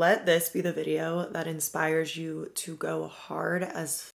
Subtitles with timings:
[0.00, 4.10] let this be the video that inspires you to go hard as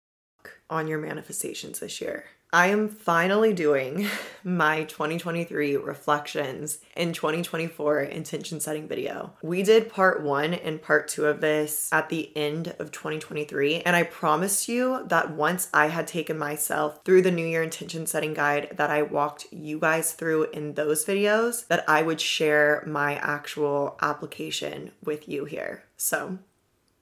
[0.67, 2.23] on your manifestations this year.
[2.55, 4.07] I am finally doing
[4.45, 9.33] my 2023 reflections in 2024 intention setting video.
[9.41, 13.93] We did part one and part two of this at the end of 2023, and
[13.93, 18.33] I promised you that once I had taken myself through the New Year intention setting
[18.33, 23.15] guide that I walked you guys through in those videos, that I would share my
[23.15, 25.83] actual application with you here.
[25.97, 26.39] So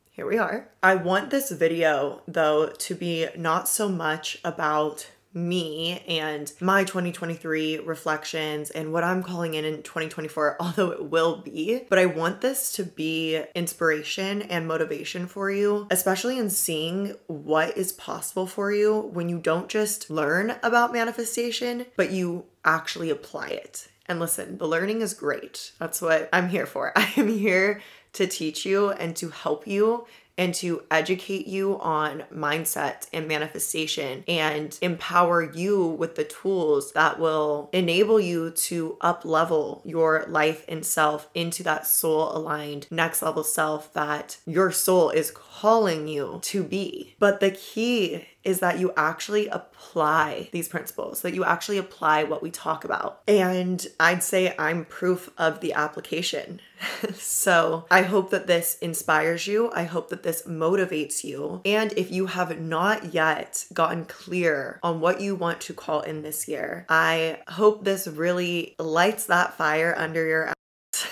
[0.10, 0.70] here we are.
[0.81, 7.80] I want this video though to be not so much about me and my 2023
[7.80, 11.82] reflections and what I'm calling in in 2024, although it will be.
[11.90, 17.77] But I want this to be inspiration and motivation for you, especially in seeing what
[17.77, 23.48] is possible for you when you don't just learn about manifestation, but you actually apply
[23.48, 23.88] it.
[24.05, 25.72] And listen, the learning is great.
[25.80, 26.91] That's what I'm here for.
[26.98, 27.82] I am here
[28.13, 30.05] to teach you and to help you
[30.38, 37.20] and to educate you on mindset and manifestation and empower you with the tools that
[37.20, 43.22] will enable you to up level your life and self into that soul aligned next
[43.22, 47.16] level self that your soul is calling you to be.
[47.20, 52.41] But the key is that you actually apply these principles, that you actually apply what
[52.41, 53.22] we talk about.
[53.27, 56.60] And I'd say I'm proof of the application.
[57.13, 59.72] so I hope that this inspires you.
[59.74, 61.62] I hope that this motivates you.
[61.66, 66.22] And if you have not yet gotten clear on what you want to call in
[66.22, 70.53] this year, I hope this really lights that fire under your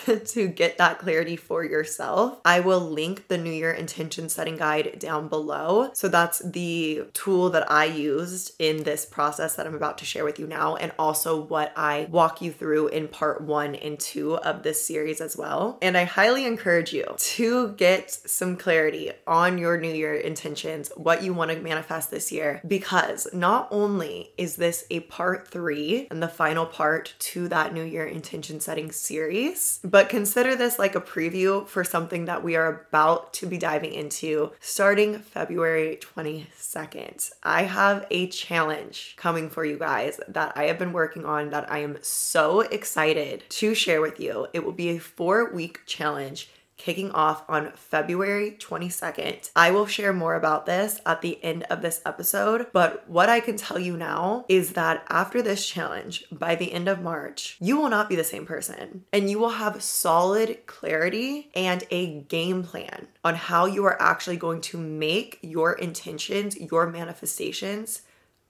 [0.25, 4.99] to get that clarity for yourself, I will link the New Year intention setting guide
[4.99, 5.91] down below.
[5.93, 10.23] So that's the tool that I used in this process that I'm about to share
[10.23, 14.37] with you now, and also what I walk you through in part one and two
[14.37, 15.77] of this series as well.
[15.81, 21.23] And I highly encourage you to get some clarity on your New Year intentions, what
[21.23, 26.21] you want to manifest this year, because not only is this a part three and
[26.21, 31.01] the final part to that New Year intention setting series, but consider this like a
[31.01, 37.31] preview for something that we are about to be diving into starting February 22nd.
[37.43, 41.71] I have a challenge coming for you guys that I have been working on that
[41.71, 44.47] I am so excited to share with you.
[44.53, 46.49] It will be a four week challenge
[46.81, 49.51] kicking off on February 22nd.
[49.55, 53.39] I will share more about this at the end of this episode, but what I
[53.39, 57.77] can tell you now is that after this challenge, by the end of March, you
[57.77, 62.63] will not be the same person and you will have solid clarity and a game
[62.63, 68.01] plan on how you are actually going to make your intentions, your manifestations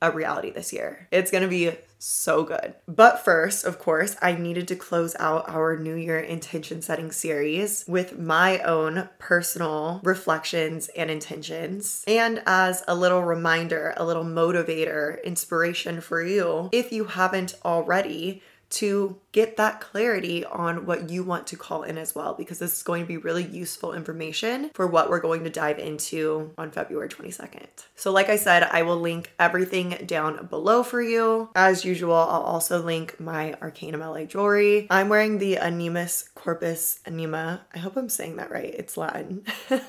[0.01, 1.07] a reality this year.
[1.11, 1.71] It's gonna be
[2.01, 2.73] so good.
[2.87, 7.85] But first, of course, I needed to close out our New Year intention setting series
[7.87, 12.03] with my own personal reflections and intentions.
[12.07, 18.41] And as a little reminder, a little motivator, inspiration for you, if you haven't already,
[18.71, 22.77] to get that clarity on what you want to call in as well, because this
[22.77, 26.71] is going to be really useful information for what we're going to dive into on
[26.71, 27.67] February 22nd.
[27.95, 31.49] So, like I said, I will link everything down below for you.
[31.55, 34.87] As usual, I'll also link my Arcanum LA jewelry.
[34.89, 37.61] I'm wearing the Animus Corpus Anima.
[37.73, 39.43] I hope I'm saying that right, it's Latin.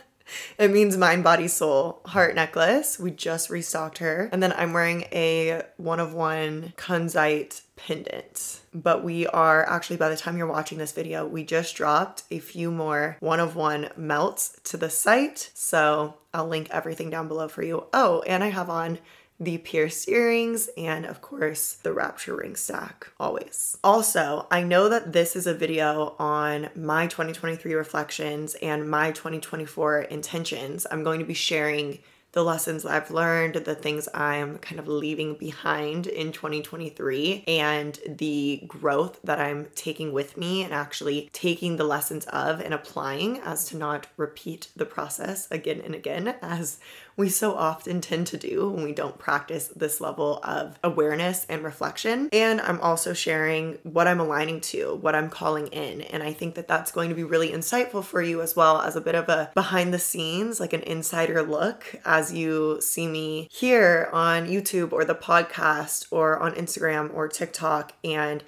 [0.59, 2.99] It means mind, body, soul heart necklace.
[2.99, 4.29] We just restocked her.
[4.33, 8.61] And then I'm wearing a one of one kunzite pendant.
[8.75, 12.39] But we are actually, by the time you're watching this video, we just dropped a
[12.39, 15.51] few more one of one melts to the site.
[15.55, 17.87] So I'll link everything down below for you.
[17.93, 18.99] Oh, and I have on
[19.41, 23.77] the pierced earrings, and of course, the rapture ring stack, always.
[23.83, 30.03] Also, I know that this is a video on my 2023 reflections and my 2024
[30.03, 30.87] intentions.
[30.91, 31.99] I'm going to be sharing
[32.33, 37.99] the lessons that I've learned, the things I'm kind of leaving behind in 2023, and
[38.09, 43.39] the growth that I'm taking with me and actually taking the lessons of and applying
[43.41, 46.79] as to not repeat the process again and again as
[47.17, 51.63] we so often tend to do when we don't practice this level of awareness and
[51.63, 52.29] reflection.
[52.33, 56.03] And I'm also sharing what I'm aligning to, what I'm calling in.
[56.03, 58.97] And I think that that's going to be really insightful for you as well as
[58.97, 63.49] a bit of a behind the scenes, like an insider look as you see me
[63.51, 68.43] here on YouTube or the podcast or on Instagram or TikTok and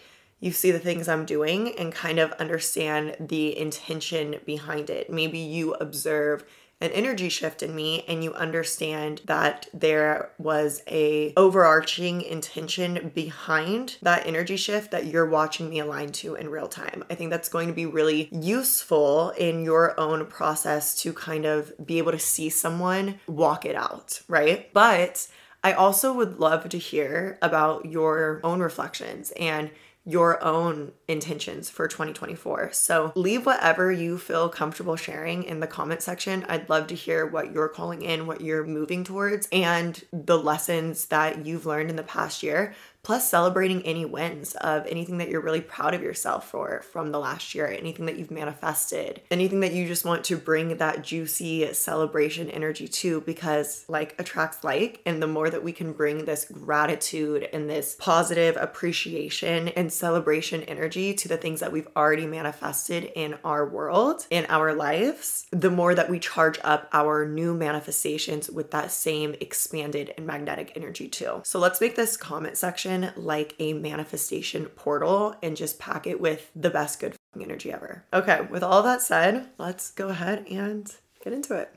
[0.44, 5.08] you see the things I'm doing and kind of understand the intention behind it.
[5.08, 6.44] Maybe you observe
[6.84, 13.96] an energy shift in me and you understand that there was a overarching intention behind
[14.02, 17.02] that energy shift that you're watching me align to in real time.
[17.08, 21.72] I think that's going to be really useful in your own process to kind of
[21.84, 24.70] be able to see someone walk it out, right?
[24.74, 25.26] But
[25.64, 29.70] I also would love to hear about your own reflections and
[30.06, 32.72] your own intentions for 2024.
[32.72, 36.44] So leave whatever you feel comfortable sharing in the comment section.
[36.48, 41.06] I'd love to hear what you're calling in, what you're moving towards, and the lessons
[41.06, 42.74] that you've learned in the past year
[43.04, 47.18] plus celebrating any wins of anything that you're really proud of yourself for from the
[47.20, 51.72] last year, anything that you've manifested, anything that you just want to bring that juicy
[51.72, 55.00] celebration energy to because like attracts like.
[55.06, 60.62] And the more that we can bring this gratitude and this positive appreciation and celebration
[60.62, 65.70] energy to the things that we've already manifested in our world, in our lives, the
[65.70, 71.06] more that we charge up our new manifestations with that same expanded and magnetic energy
[71.06, 71.42] too.
[71.44, 76.50] So let's make this comment section like a manifestation portal and just pack it with
[76.54, 78.04] the best good energy ever.
[78.12, 81.74] Okay, with all that said, let's go ahead and get into it.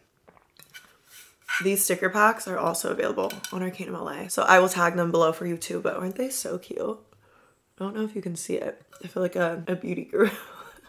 [1.64, 4.28] These sticker packs are also available on Arcanum LA.
[4.28, 7.00] So I will tag them below for you too, but aren't they so cute?
[7.80, 8.82] I don't know if you can see it.
[9.04, 10.30] I feel like a, a beauty guru.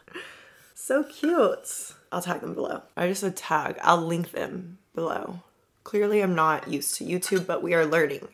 [0.74, 1.94] so cute.
[2.12, 2.82] I'll tag them below.
[2.96, 3.78] I just said tag.
[3.82, 5.40] I'll link them below.
[5.84, 8.28] Clearly I'm not used to YouTube, but we are learning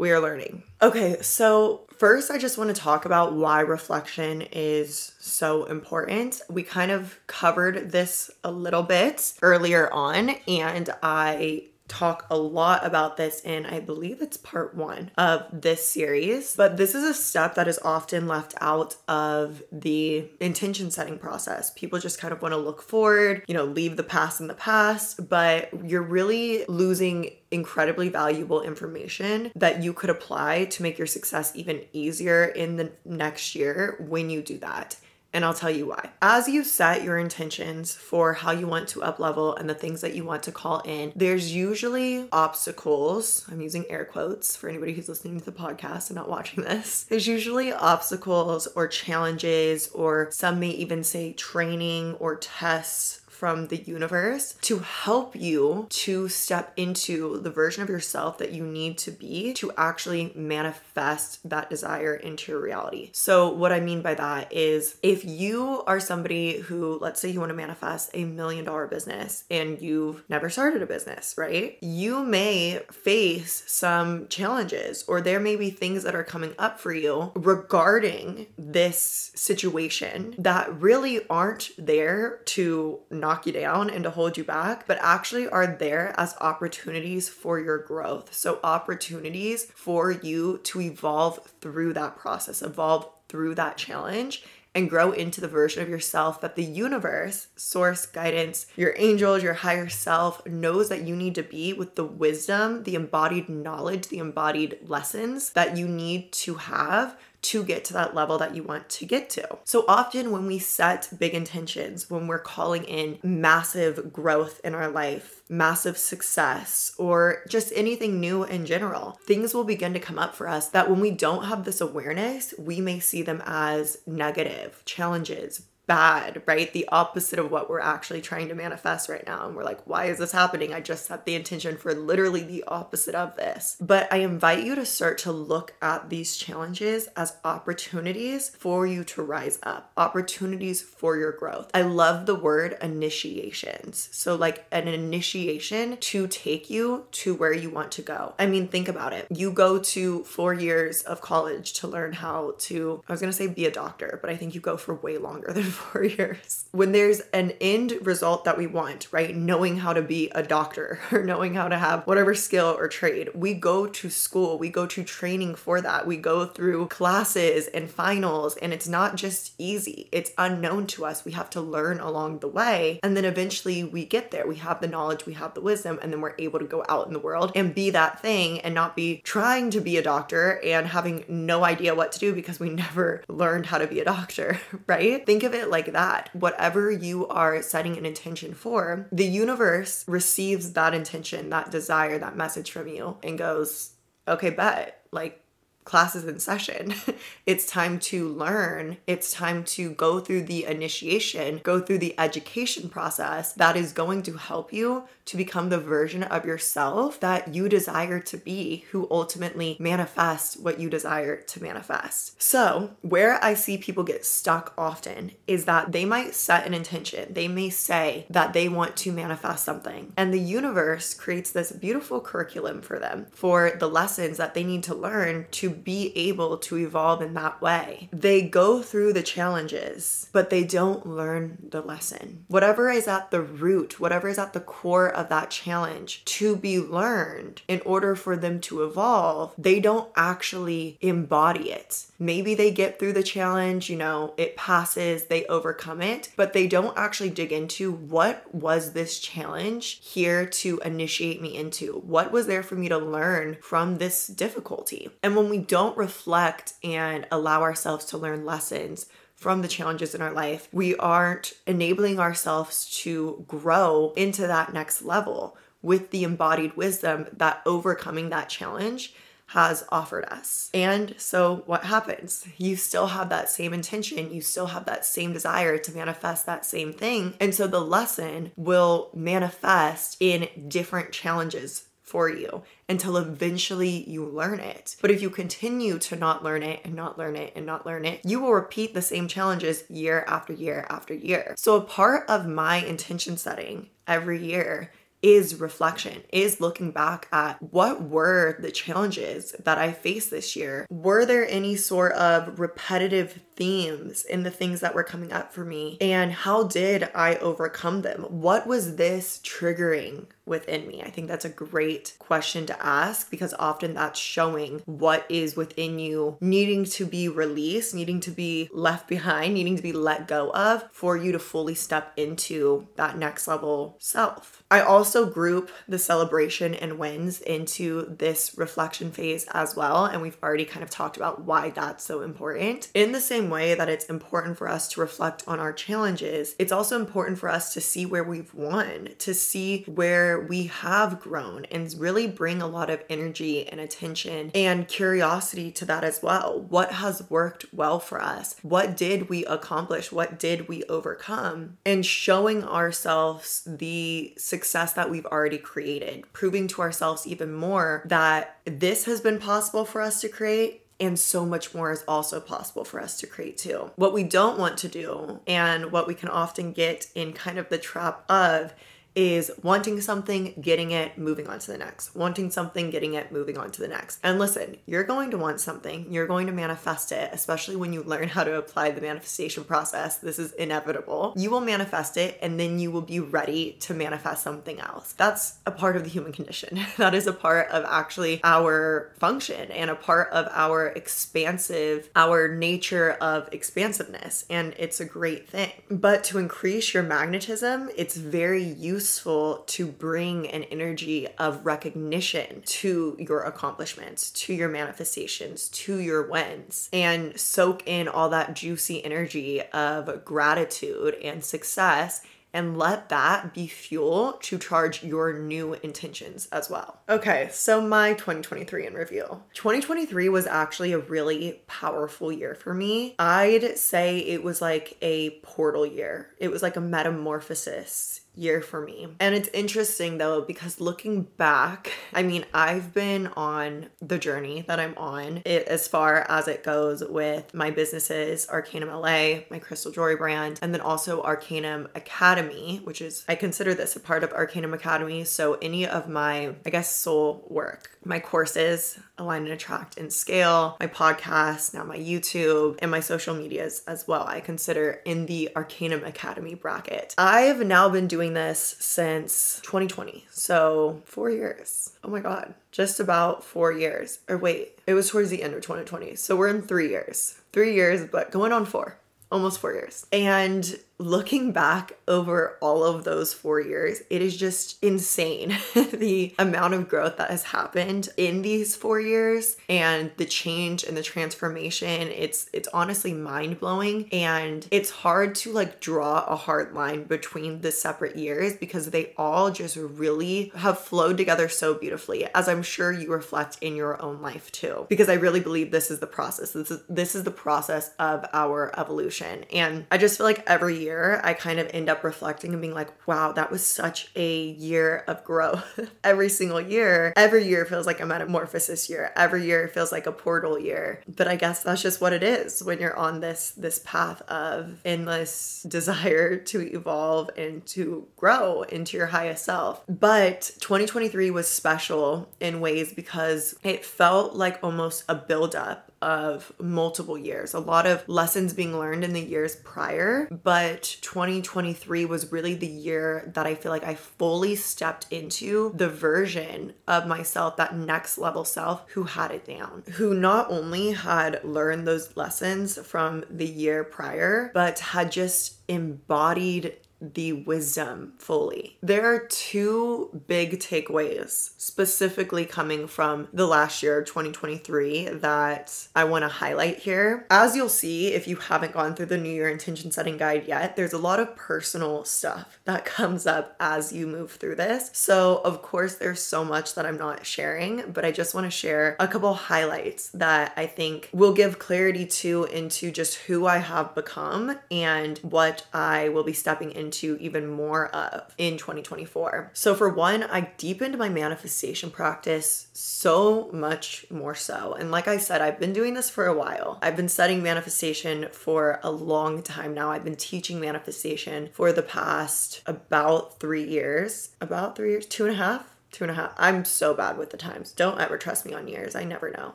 [0.00, 0.64] we are learning.
[0.82, 6.40] Okay, so first, I just want to talk about why reflection is so important.
[6.48, 12.86] We kind of covered this a little bit earlier on, and I talk a lot
[12.86, 16.54] about this in, I believe it's part one of this series.
[16.56, 21.72] But this is a step that is often left out of the intention setting process.
[21.72, 24.54] People just kind of want to look forward, you know, leave the past in the
[24.54, 31.06] past, but you're really losing incredibly valuable information that you could apply to make your
[31.06, 34.96] success even easier in the next year when you do that.
[35.32, 36.10] And I'll tell you why.
[36.20, 40.00] As you set your intentions for how you want to up level and the things
[40.00, 43.46] that you want to call in, there's usually obstacles.
[43.50, 47.04] I'm using air quotes for anybody who's listening to the podcast and not watching this.
[47.08, 53.78] There's usually obstacles or challenges, or some may even say training or tests from the
[53.78, 59.10] universe to help you to step into the version of yourself that you need to
[59.10, 63.08] be to actually manifest that desire into your reality.
[63.14, 67.40] So, what I mean by that is if you are somebody who, let's say, you
[67.40, 71.78] want to manifest a million dollar business and you've never started a business, right?
[71.80, 76.92] You may face some challenges or there may be things that are coming up for
[76.92, 84.10] you regarding this situation that really aren't there to not knock you down and to
[84.10, 88.34] hold you back, but actually are there as opportunities for your growth.
[88.34, 94.42] So, opportunities for you to evolve through that process, evolve through that challenge
[94.74, 99.54] and grow into the version of yourself that the universe, source, guidance, your angels, your
[99.54, 104.18] higher self knows that you need to be with the wisdom, the embodied knowledge, the
[104.18, 108.88] embodied lessons that you need to have to get to that level that you want
[108.88, 109.58] to get to.
[109.64, 114.88] So often when we set big intentions, when we're calling in massive growth in our
[114.88, 120.34] life, massive success, or just anything new in general, things will begin to come up
[120.34, 124.82] for us that when we don't have this awareness, we may see them as negative
[124.84, 126.72] challenges, bad, right?
[126.72, 129.48] The opposite of what we're actually trying to manifest right now.
[129.48, 130.72] And we're like, why is this happening?
[130.72, 133.76] I just set the intention for literally the opposite of this.
[133.80, 139.02] But I invite you to start to look at these challenges as opportunities for you
[139.02, 141.68] to rise up, opportunities for your growth.
[141.74, 144.10] I love the word initiations.
[144.12, 148.34] So, like an initiation to take you to where you want to go.
[148.38, 149.26] I mean, think about it.
[149.28, 153.48] You go to four years of college to learn how to, I was gonna say
[153.48, 156.66] be a doctor, but I think you go for way longer than four years.
[156.72, 159.34] When there's an end result that we want, right?
[159.34, 163.30] Knowing how to be a doctor or knowing how to have whatever skill or trade,
[163.34, 166.06] we go to school, we go to training for that.
[166.06, 171.24] We go through classes and finals, and it's not just easy, it's unknown to us.
[171.24, 173.00] We have to learn along the way.
[173.02, 174.46] And then eventually we get there.
[174.46, 177.06] We have the knowledge, we have the wisdom, and then we're able to go out
[177.06, 180.60] in the world and be that thing and not be trying to be a doctor
[180.64, 184.04] and having no idea what to do because we never learned how to be a
[184.04, 185.24] doctor, right?
[185.24, 186.30] Think of it like that.
[186.34, 192.36] Whatever you are setting an intention for, the universe receives that intention, that desire, that
[192.36, 193.92] message from you and goes,
[194.28, 195.02] okay, bet.
[195.12, 195.44] Like,
[195.84, 196.94] classes in session.
[197.46, 198.98] it's time to learn.
[199.06, 204.22] It's time to go through the initiation, go through the education process that is going
[204.24, 209.06] to help you to become the version of yourself that you desire to be, who
[209.12, 212.42] ultimately manifests what you desire to manifest.
[212.42, 217.32] So, where I see people get stuck often is that they might set an intention.
[217.32, 222.20] They may say that they want to manifest something, and the universe creates this beautiful
[222.20, 226.76] curriculum for them for the lessons that they need to learn to be able to
[226.76, 228.08] evolve in that way.
[228.12, 232.46] They go through the challenges, but they don't learn the lesson.
[232.48, 236.78] Whatever is at the root, whatever is at the core of that challenge to be
[236.78, 242.06] learned in order for them to evolve, they don't actually embody it.
[242.18, 246.66] Maybe they get through the challenge, you know, it passes, they overcome it, but they
[246.66, 252.02] don't actually dig into what was this challenge here to initiate me into?
[252.04, 255.10] What was there for me to learn from this difficulty?
[255.22, 259.06] And when we don't reflect and allow ourselves to learn lessons,
[259.40, 265.00] from the challenges in our life, we aren't enabling ourselves to grow into that next
[265.00, 269.14] level with the embodied wisdom that overcoming that challenge
[269.46, 270.68] has offered us.
[270.74, 272.46] And so, what happens?
[272.58, 276.66] You still have that same intention, you still have that same desire to manifest that
[276.66, 277.32] same thing.
[277.40, 284.58] And so, the lesson will manifest in different challenges for you until eventually you learn
[284.58, 284.96] it.
[285.00, 288.04] But if you continue to not learn it and not learn it and not learn
[288.04, 291.54] it, you will repeat the same challenges year after year after year.
[291.56, 294.90] So, a part of my intention setting every year
[295.22, 300.86] is reflection, is looking back at what were the challenges that I faced this year.
[300.90, 305.66] Were there any sort of repetitive themes in the things that were coming up for
[305.66, 305.98] me?
[306.00, 308.22] And how did I overcome them?
[308.30, 311.02] What was this triggering within me?
[311.02, 315.98] I think that's a great question to ask because often that's showing what is within
[315.98, 320.50] you needing to be released, needing to be left behind, needing to be let go
[320.52, 324.62] of for you to fully step into that next level self.
[324.70, 330.06] I also group the celebration and wins into this reflection phase as well.
[330.06, 332.88] And we've already kind of talked about why that's so important.
[332.94, 336.72] In the same way that it's important for us to reflect on our challenges, it's
[336.72, 341.64] also important for us to see where we've won, to see where we have grown,
[341.66, 346.60] and really bring a lot of energy and attention and curiosity to that as well.
[346.68, 348.56] What has worked well for us?
[348.62, 350.12] What did we accomplish?
[350.12, 351.78] What did we overcome?
[351.84, 358.58] And showing ourselves the success that we've already created, proving to ourselves even more that
[358.64, 362.84] this has been possible for us to create and so much more is also possible
[362.84, 363.90] for us to create too.
[363.96, 367.68] What we don't want to do, and what we can often get in kind of
[367.68, 368.74] the trap of,
[369.14, 372.14] is wanting something, getting it, moving on to the next.
[372.14, 374.20] Wanting something, getting it, moving on to the next.
[374.22, 378.02] And listen, you're going to want something, you're going to manifest it, especially when you
[378.02, 380.18] learn how to apply the manifestation process.
[380.18, 381.34] This is inevitable.
[381.36, 385.12] You will manifest it and then you will be ready to manifest something else.
[385.12, 386.80] That's a part of the human condition.
[386.96, 392.48] that is a part of actually our function and a part of our expansive, our
[392.48, 394.44] nature of expansiveness.
[394.48, 395.72] And it's a great thing.
[395.90, 402.60] But to increase your magnetism, it's very useful useful to bring an energy of recognition
[402.66, 409.02] to your accomplishments, to your manifestations, to your wins, and soak in all that juicy
[409.02, 412.20] energy of gratitude and success
[412.52, 416.98] and let that be fuel to charge your new intentions as well.
[417.08, 419.42] Okay, so my 2023 in review.
[419.54, 423.14] 2023 was actually a really powerful year for me.
[423.18, 428.80] I'd say it was like a portal year, it was like a metamorphosis year for
[428.80, 429.08] me.
[429.18, 434.80] And it's interesting though, because looking back, I mean, I've been on the journey that
[434.80, 439.92] I'm on it, as far as it goes with my businesses, Arcanum LA, my crystal
[439.92, 444.32] jewelry brand, and then also Arcanum Academy, which is, I consider this a part of
[444.32, 445.24] Arcanum Academy.
[445.24, 450.76] So any of my, I guess, soul work, my courses, Align and Attract and Scale,
[450.80, 455.50] my podcast, now my YouTube, and my social medias as well, I consider in the
[455.54, 457.14] Arcanum Academy bracket.
[457.18, 461.96] I've now been doing this since 2020, so four years.
[462.04, 464.20] Oh my God, just about four years.
[464.28, 466.14] Or wait, it was towards the end of 2020.
[466.16, 467.40] So we're in three years.
[467.52, 468.98] Three years, but going on four
[469.30, 470.06] almost four years.
[470.12, 476.74] And looking back over all of those four years, it is just insane the amount
[476.74, 482.08] of growth that has happened in these four years and the change and the transformation.
[482.08, 487.72] It's it's honestly mind-blowing and it's hard to like draw a hard line between the
[487.72, 492.92] separate years because they all just really have flowed together so beautifully as I'm sure
[492.92, 494.86] you reflect in your own life too.
[494.90, 496.52] Because I really believe this is the process.
[496.52, 499.44] This is this is the process of our evolution.
[499.50, 500.89] And I just feel like every year
[501.22, 505.04] I kind of end up reflecting and being like, wow, that was such a year
[505.06, 505.88] of growth.
[506.04, 509.12] every single year, every year feels like a metamorphosis year.
[509.16, 511.02] Every year feels like a portal year.
[511.08, 514.80] But I guess that's just what it is when you're on this this path of
[514.84, 519.84] endless desire to evolve and to grow into your highest self.
[519.88, 527.18] But 2023 was special in ways because it felt like almost a buildup of multiple
[527.18, 530.28] years, a lot of lessons being learned in the years prior.
[530.30, 535.88] But 2023 was really the year that I feel like I fully stepped into the
[535.88, 541.44] version of myself, that next level self who had it down, who not only had
[541.44, 548.76] learned those lessons from the year prior, but had just embodied the wisdom fully.
[548.82, 556.22] There are two big takeaways specifically coming from the last year, 2023, that I want
[556.22, 557.26] to highlight here.
[557.30, 560.76] As you'll see, if you haven't gone through the New Year intention setting guide yet,
[560.76, 564.90] there's a lot of personal stuff that comes up as you move through this.
[564.92, 568.50] So, of course, there's so much that I'm not sharing, but I just want to
[568.50, 573.58] share a couple highlights that I think will give clarity to into just who I
[573.58, 579.52] have become and what I will be stepping into into even more of in 2024.
[579.54, 584.74] So, for one, I deepened my manifestation practice so much more so.
[584.74, 586.78] And like I said, I've been doing this for a while.
[586.82, 589.92] I've been studying manifestation for a long time now.
[589.92, 595.34] I've been teaching manifestation for the past about three years, about three years, two and
[595.34, 596.32] a half two and a half.
[596.38, 597.72] I'm so bad with the times.
[597.72, 598.94] Don't ever trust me on years.
[598.94, 599.54] I never know.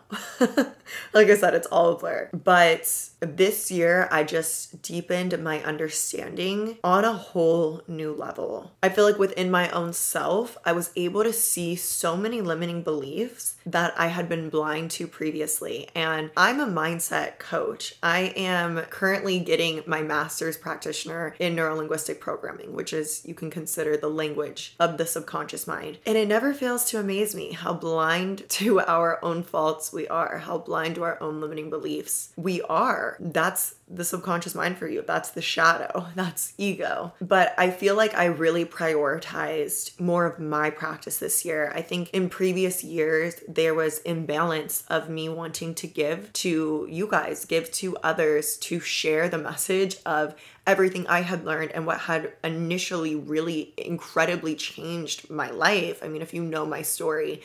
[1.14, 2.30] like I said, it's all a blur.
[2.34, 8.72] But this year, I just deepened my understanding on a whole new level.
[8.84, 12.84] I feel like within my own self, I was able to see so many limiting
[12.84, 15.90] beliefs that I had been blind to previously.
[15.96, 17.96] And I'm a mindset coach.
[18.04, 23.98] I am currently getting my master's practitioner in neurolinguistic programming, which is you can consider
[23.98, 25.98] the language of the subconscious mind.
[26.06, 30.40] And it never fails to amaze me how blind to our own faults we are,
[30.40, 33.18] how blind to our own limiting beliefs we are.
[33.20, 35.04] That's the subconscious mind for you.
[35.06, 36.08] That's the shadow.
[36.16, 37.14] That's ego.
[37.22, 41.72] But I feel like I really prioritized more of my practice this year.
[41.76, 47.08] I think in previous years, there was imbalance of me wanting to give to you
[47.08, 52.00] guys, give to others, to share the message of everything I had learned and what
[52.02, 56.04] had initially really incredibly changed my life.
[56.04, 57.44] I mean, if you know my story,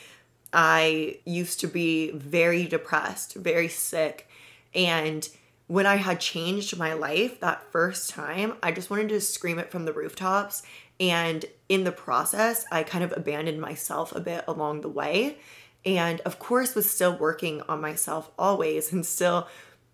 [0.55, 4.27] I used to be very depressed, very sick,
[4.75, 5.29] and
[5.71, 9.71] when I had changed my life that first time, I just wanted to scream it
[9.71, 10.65] from the rooftops.
[10.99, 15.39] And in the process, I kind of abandoned myself a bit along the way.
[15.85, 19.47] And of course, was still working on myself always and still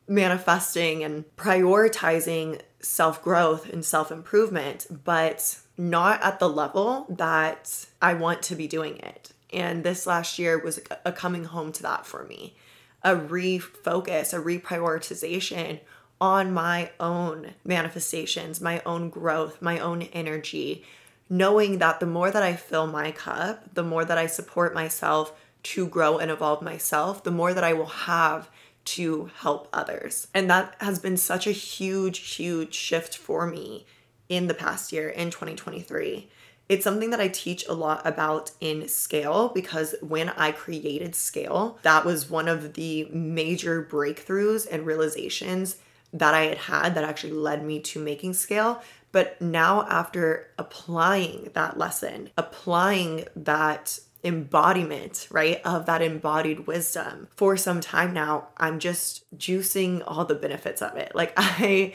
[0.09, 8.15] manifesting and prioritizing self growth and self improvement, but not at the level that I
[8.15, 9.33] want to be doing it.
[9.53, 12.55] And this last year was a coming home to that for me
[13.07, 15.79] a refocus, a reprioritization
[16.21, 20.85] on my own manifestations, my own growth, my own energy,
[21.31, 25.33] knowing that the more that I fill my cup, the more that I support myself
[25.63, 28.51] to grow and evolve myself, the more that I will have
[28.87, 30.27] to help others.
[30.35, 33.87] And that has been such a huge, huge shift for me
[34.29, 36.29] in the past year in 2023.
[36.69, 41.79] It's something that I teach a lot about in scale because when I created scale,
[41.83, 45.77] that was one of the major breakthroughs and realizations
[46.13, 48.83] that I had had that actually led me to making scale.
[49.13, 57.57] But now, after applying that lesson, applying that embodiment, right, of that embodied wisdom for
[57.57, 61.13] some time now, I'm just juicing all the benefits of it.
[61.15, 61.95] Like, I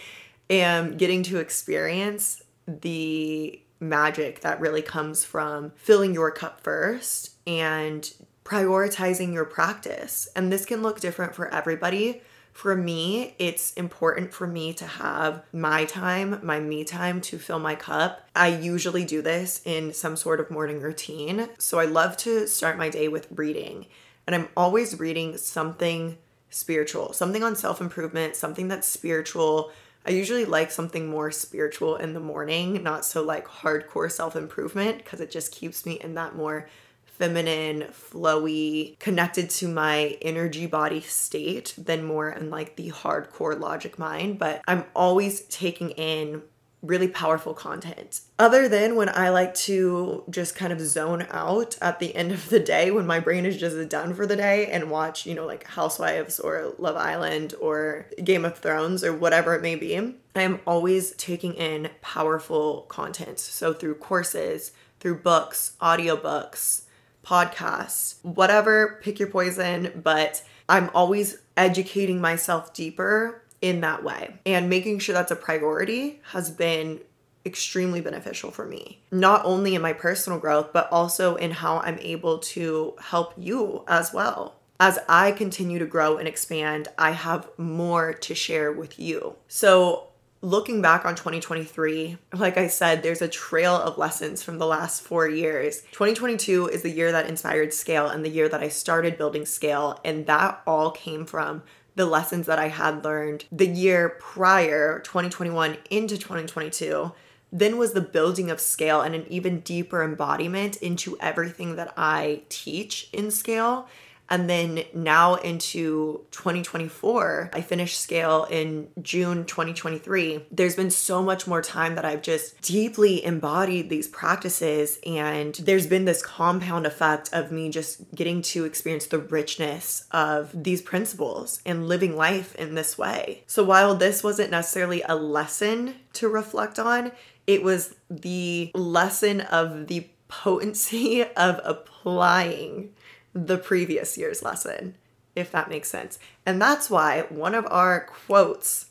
[0.49, 8.13] am getting to experience the magic that really comes from filling your cup first and
[8.45, 10.29] prioritizing your practice.
[10.35, 12.21] And this can look different for everybody.
[12.53, 17.59] For me, it's important for me to have my time, my me time to fill
[17.59, 18.27] my cup.
[18.35, 21.47] I usually do this in some sort of morning routine.
[21.57, 23.87] So I love to start my day with reading.
[24.27, 26.17] And I'm always reading something
[26.49, 29.71] spiritual, something on self improvement, something that's spiritual,
[30.05, 34.97] I usually like something more spiritual in the morning, not so like hardcore self improvement,
[34.99, 36.67] because it just keeps me in that more
[37.05, 43.99] feminine, flowy, connected to my energy body state than more in like the hardcore logic
[43.99, 44.39] mind.
[44.39, 46.41] But I'm always taking in
[46.81, 48.21] really powerful content.
[48.39, 52.49] Other than when I like to just kind of zone out at the end of
[52.49, 55.45] the day when my brain is just done for the day and watch, you know,
[55.45, 59.95] like Housewives or Love Island or Game of Thrones or whatever it may be.
[60.35, 63.39] I am always taking in powerful content.
[63.39, 66.83] So through courses, through books, audiobooks,
[67.23, 74.35] podcasts, whatever, pick your poison, but I'm always educating myself deeper in that way.
[74.45, 76.99] And making sure that's a priority has been
[77.45, 81.97] extremely beneficial for me, not only in my personal growth, but also in how I'm
[81.99, 84.55] able to help you as well.
[84.79, 89.35] As I continue to grow and expand, I have more to share with you.
[89.47, 90.07] So,
[90.41, 95.03] looking back on 2023, like I said, there's a trail of lessons from the last
[95.03, 95.81] four years.
[95.91, 99.99] 2022 is the year that inspired Scale and the year that I started building Scale.
[100.03, 101.61] And that all came from
[101.95, 107.11] the lessons that I had learned the year prior, 2021 into 2022,
[107.51, 112.43] then was the building of scale and an even deeper embodiment into everything that I
[112.49, 113.87] teach in scale.
[114.31, 120.45] And then now into 2024, I finished Scale in June 2023.
[120.49, 124.99] There's been so much more time that I've just deeply embodied these practices.
[125.05, 130.51] And there's been this compound effect of me just getting to experience the richness of
[130.63, 133.43] these principles and living life in this way.
[133.47, 137.11] So while this wasn't necessarily a lesson to reflect on,
[137.47, 142.93] it was the lesson of the potency of applying
[143.33, 144.95] the previous year's lesson,
[145.35, 146.19] if that makes sense.
[146.45, 148.87] And that's why one of our quotes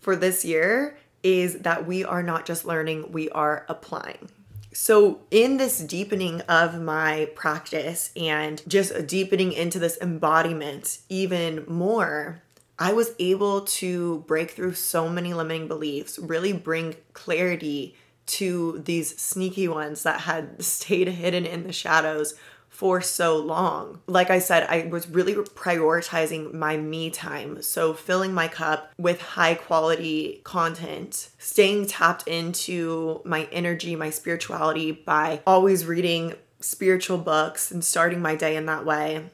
[0.00, 4.28] for this year is that we are not just learning, we are applying.
[4.74, 12.42] So, in this deepening of my practice and just deepening into this embodiment even more,
[12.78, 19.20] I was able to break through so many limiting beliefs, really bring clarity to these
[19.20, 22.34] sneaky ones that had stayed hidden in the shadows
[22.82, 24.00] for so long.
[24.08, 27.62] Like I said, I was really prioritizing my me time.
[27.62, 34.90] So, filling my cup with high quality content, staying tapped into my energy, my spirituality
[34.90, 39.30] by always reading spiritual books and starting my day in that way.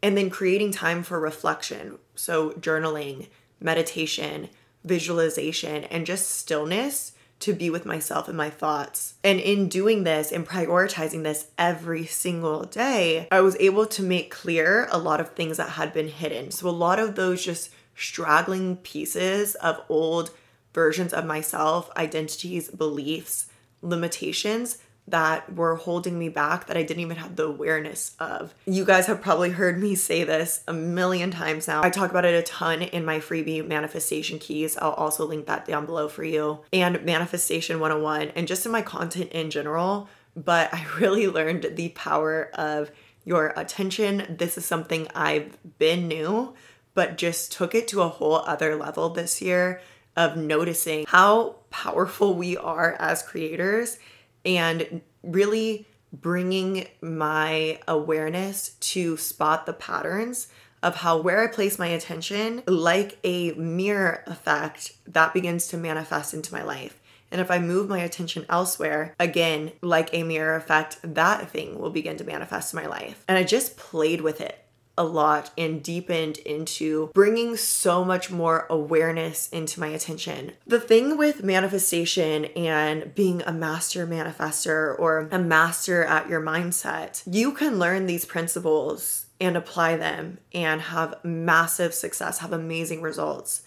[0.00, 1.98] And then creating time for reflection.
[2.14, 3.26] So, journaling,
[3.58, 4.48] meditation,
[4.84, 7.11] visualization, and just stillness
[7.42, 9.14] to be with myself and my thoughts.
[9.22, 14.30] And in doing this and prioritizing this every single day, I was able to make
[14.30, 16.50] clear a lot of things that had been hidden.
[16.50, 20.30] So, a lot of those just straggling pieces of old
[20.72, 23.46] versions of myself, identities, beliefs,
[23.82, 28.54] limitations that were holding me back that I didn't even have the awareness of.
[28.66, 31.82] You guys have probably heard me say this a million times now.
[31.82, 34.76] I talk about it a ton in my freebie manifestation keys.
[34.76, 36.60] I'll also link that down below for you.
[36.72, 41.88] And manifestation 101 and just in my content in general, but I really learned the
[41.90, 42.90] power of
[43.24, 44.36] your attention.
[44.38, 46.54] This is something I've been new,
[46.94, 49.80] but just took it to a whole other level this year
[50.16, 53.98] of noticing how powerful we are as creators
[54.44, 60.48] and really bringing my awareness to spot the patterns
[60.82, 66.34] of how where I place my attention, like a mirror effect, that begins to manifest
[66.34, 66.98] into my life.
[67.30, 71.90] And if I move my attention elsewhere, again, like a mirror effect, that thing will
[71.90, 73.24] begin to manifest in my life.
[73.26, 74.61] And I just played with it
[74.96, 80.52] a lot and deepened into bringing so much more awareness into my attention.
[80.66, 87.22] The thing with manifestation and being a master manifester or a master at your mindset,
[87.26, 93.62] you can learn these principles and apply them and have massive success, have amazing results.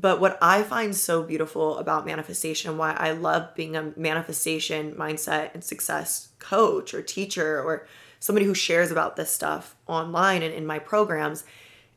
[0.00, 5.52] But what I find so beautiful about manifestation, why I love being a manifestation mindset
[5.54, 7.88] and success coach or teacher or
[8.20, 11.44] somebody who shares about this stuff online and in my programs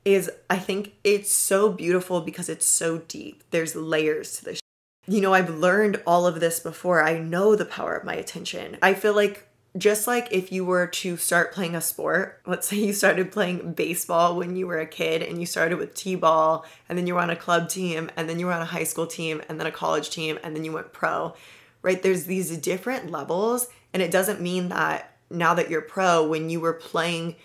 [0.04, 3.44] is I think it's so beautiful because it's so deep.
[3.52, 4.60] There's layers to this.
[5.08, 7.04] You know, I've learned all of this before.
[7.04, 8.78] I know the power of my attention.
[8.82, 12.78] I feel like just like if you were to start playing a sport, let's say
[12.86, 16.66] you started playing baseball when you were a kid and you started with T ball,
[16.90, 18.84] and then you were on a club team, and then you were on a high
[18.84, 21.34] school team, and then a college team, and then you went pro,
[21.82, 22.02] right?
[22.02, 26.60] There's these different levels, and it doesn't mean that now that you're pro, when you
[26.60, 27.36] were playing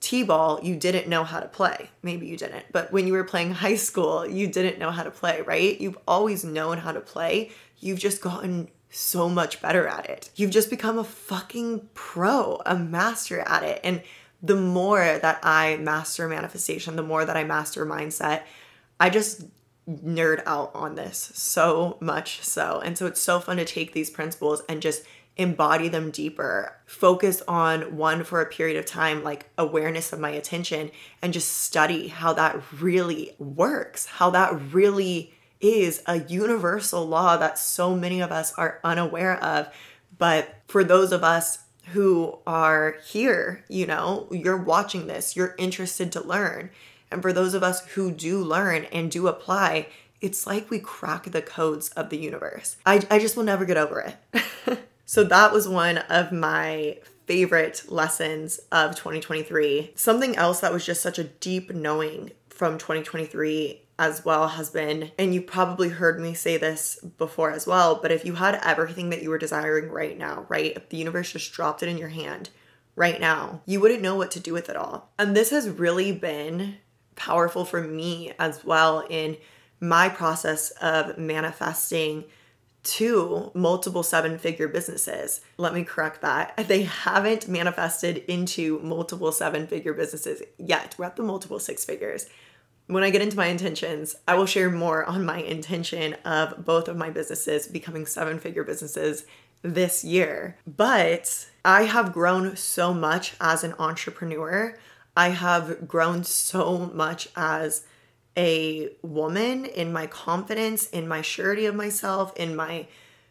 [0.00, 1.90] T ball, you didn't know how to play.
[2.02, 5.10] Maybe you didn't, but when you were playing high school, you didn't know how to
[5.10, 5.80] play, right?
[5.80, 7.50] You've always known how to play.
[7.78, 10.30] You've just gotten so much better at it.
[10.36, 13.80] You've just become a fucking pro, a master at it.
[13.82, 14.02] And
[14.42, 18.42] the more that I master manifestation, the more that I master mindset,
[19.00, 19.46] I just
[19.88, 22.80] nerd out on this so much so.
[22.84, 25.04] And so it's so fun to take these principles and just
[25.36, 30.30] embody them deeper, focus on one for a period of time, like awareness of my
[30.30, 30.90] attention,
[31.22, 37.58] and just study how that really works, how that really is a universal law that
[37.58, 39.72] so many of us are unaware of.
[40.18, 41.58] But for those of us
[41.92, 46.70] who are here, you know, you're watching this, you're interested to learn.
[47.10, 49.88] And for those of us who do learn and do apply,
[50.20, 52.76] it's like we crack the codes of the universe.
[52.86, 54.78] I, I just will never get over it.
[55.04, 59.92] So that was one of my favorite lessons of 2023.
[59.94, 65.12] Something else that was just such a deep knowing from 2023 as well has been,
[65.18, 69.10] and you probably heard me say this before as well, but if you had everything
[69.10, 70.76] that you were desiring right now, right?
[70.76, 72.50] If the universe just dropped it in your hand
[72.96, 75.12] right now, you wouldn't know what to do with it all.
[75.18, 76.76] And this has really been
[77.14, 79.36] powerful for me as well in
[79.78, 82.24] my process of manifesting
[82.84, 85.40] to multiple seven figure businesses.
[85.56, 86.56] Let me correct that.
[86.68, 90.94] They haven't manifested into multiple seven figure businesses yet.
[90.98, 92.26] We're at the multiple six figures.
[92.88, 96.88] When I get into my intentions, I will share more on my intention of both
[96.88, 99.24] of my businesses becoming seven figure businesses
[99.62, 100.58] this year.
[100.66, 104.76] But I have grown so much as an entrepreneur.
[105.16, 107.86] I have grown so much as
[108.36, 112.86] a woman in my confidence, in my surety of myself, in my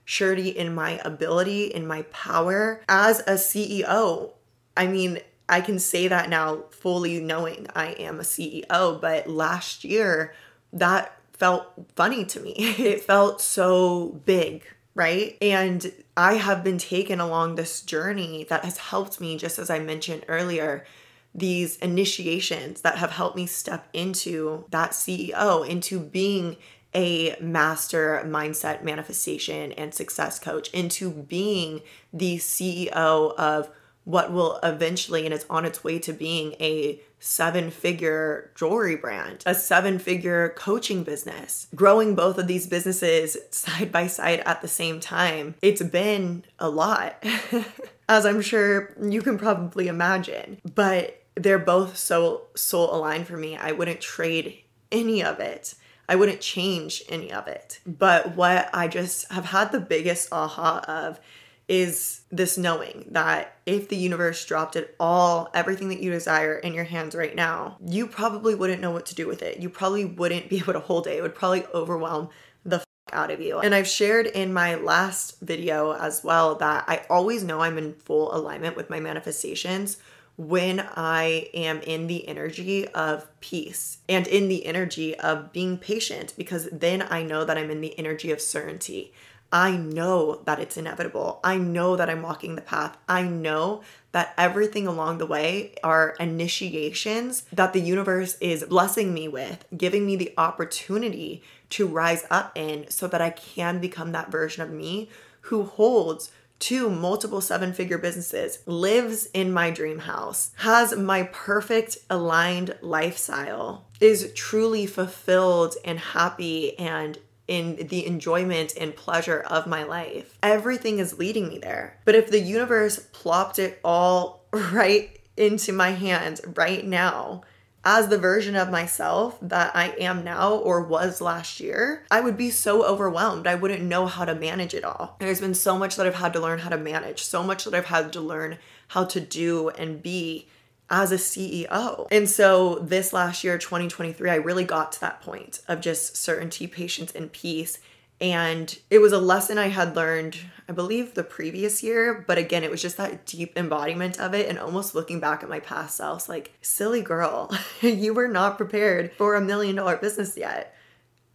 [0.05, 4.31] surety in my ability, in my power as a CEO.
[4.75, 9.83] I mean, I can say that now fully knowing I am a CEO, but last
[9.83, 10.33] year
[10.73, 12.53] that felt funny to me.
[12.77, 14.63] It felt so big,
[14.95, 15.37] right?
[15.41, 19.79] And I have been taken along this journey that has helped me, just as I
[19.79, 20.85] mentioned earlier,
[21.33, 26.57] these initiations that have helped me step into that CEO, into being
[26.93, 33.69] a master mindset manifestation and success coach, into being the CEO of
[34.03, 39.43] what will eventually and is on its way to being a seven figure jewelry brand,
[39.45, 44.67] a seven figure coaching business, growing both of these businesses side by side at the
[44.67, 45.53] same time.
[45.61, 47.23] It's been a lot,
[48.09, 50.59] as I'm sure you can probably imagine.
[50.73, 53.57] But they're both so soul aligned for me.
[53.57, 54.59] I wouldn't trade
[54.91, 55.75] any of it.
[56.09, 57.79] I wouldn't change any of it.
[57.85, 61.19] But what I just have had the biggest aha of
[61.67, 66.73] is this knowing that if the universe dropped it all, everything that you desire in
[66.73, 69.59] your hands right now, you probably wouldn't know what to do with it.
[69.59, 71.15] You probably wouldn't be able to hold it.
[71.17, 72.27] It would probably overwhelm
[72.65, 73.59] the out of you.
[73.59, 77.93] And I've shared in my last video as well that I always know I'm in
[77.93, 79.97] full alignment with my manifestations
[80.47, 86.33] when I am in the energy of peace and in the energy of being patient,
[86.35, 89.13] because then I know that I'm in the energy of certainty.
[89.51, 91.41] I know that it's inevitable.
[91.43, 92.97] I know that I'm walking the path.
[93.07, 99.27] I know that everything along the way are initiations that the universe is blessing me
[99.27, 104.31] with, giving me the opportunity to rise up in so that I can become that
[104.31, 105.09] version of me
[105.41, 111.97] who holds two multiple seven figure businesses, lives in my dream house, has my perfect
[112.09, 119.83] aligned lifestyle, is truly fulfilled and happy and in the enjoyment and pleasure of my
[119.83, 120.37] life.
[120.41, 121.99] Everything is leading me there.
[122.05, 127.41] But if the universe plopped it all right into my hands right now,
[127.83, 132.37] as the version of myself that I am now or was last year, I would
[132.37, 133.47] be so overwhelmed.
[133.47, 135.15] I wouldn't know how to manage it all.
[135.19, 137.73] There's been so much that I've had to learn how to manage, so much that
[137.73, 140.47] I've had to learn how to do and be
[140.91, 142.07] as a CEO.
[142.11, 146.67] And so this last year, 2023, I really got to that point of just certainty,
[146.67, 147.79] patience, and peace
[148.21, 150.37] and it was a lesson I had learned,
[150.69, 152.23] I believe, the previous year.
[152.27, 155.49] But again, it was just that deep embodiment of it and almost looking back at
[155.49, 160.37] my past selves like, silly girl, you were not prepared for a million dollar business
[160.37, 160.75] yet.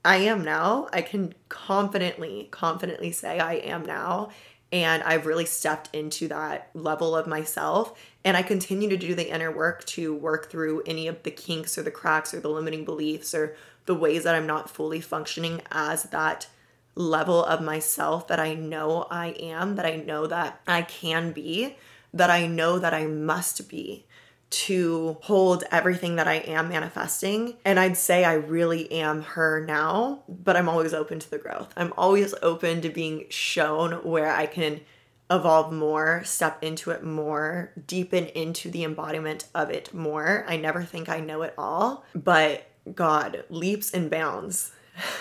[0.05, 0.87] I am now.
[0.92, 4.31] I can confidently, confidently say I am now.
[4.70, 7.99] And I've really stepped into that level of myself.
[8.25, 11.77] And I continue to do the inner work to work through any of the kinks
[11.77, 15.62] or the cracks or the limiting beliefs or the ways that I'm not fully functioning
[15.72, 16.46] as that
[16.97, 21.77] level of myself that I know I am, that I know that I can be,
[22.13, 24.07] that I know that I must be
[24.49, 27.57] to hold everything that I am manifesting.
[27.65, 31.73] And I'd say I really am her now, but I'm always open to the growth.
[31.77, 34.81] I'm always open to being shown where I can
[35.31, 40.45] evolve more, step into it more, deepen into the embodiment of it more.
[40.49, 44.71] I never think I know it all, but God, leaps and bounds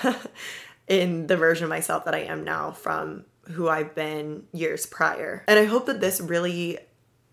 [0.88, 5.44] in the version of myself that I am now from who I've been years prior.
[5.48, 6.78] And I hope that this really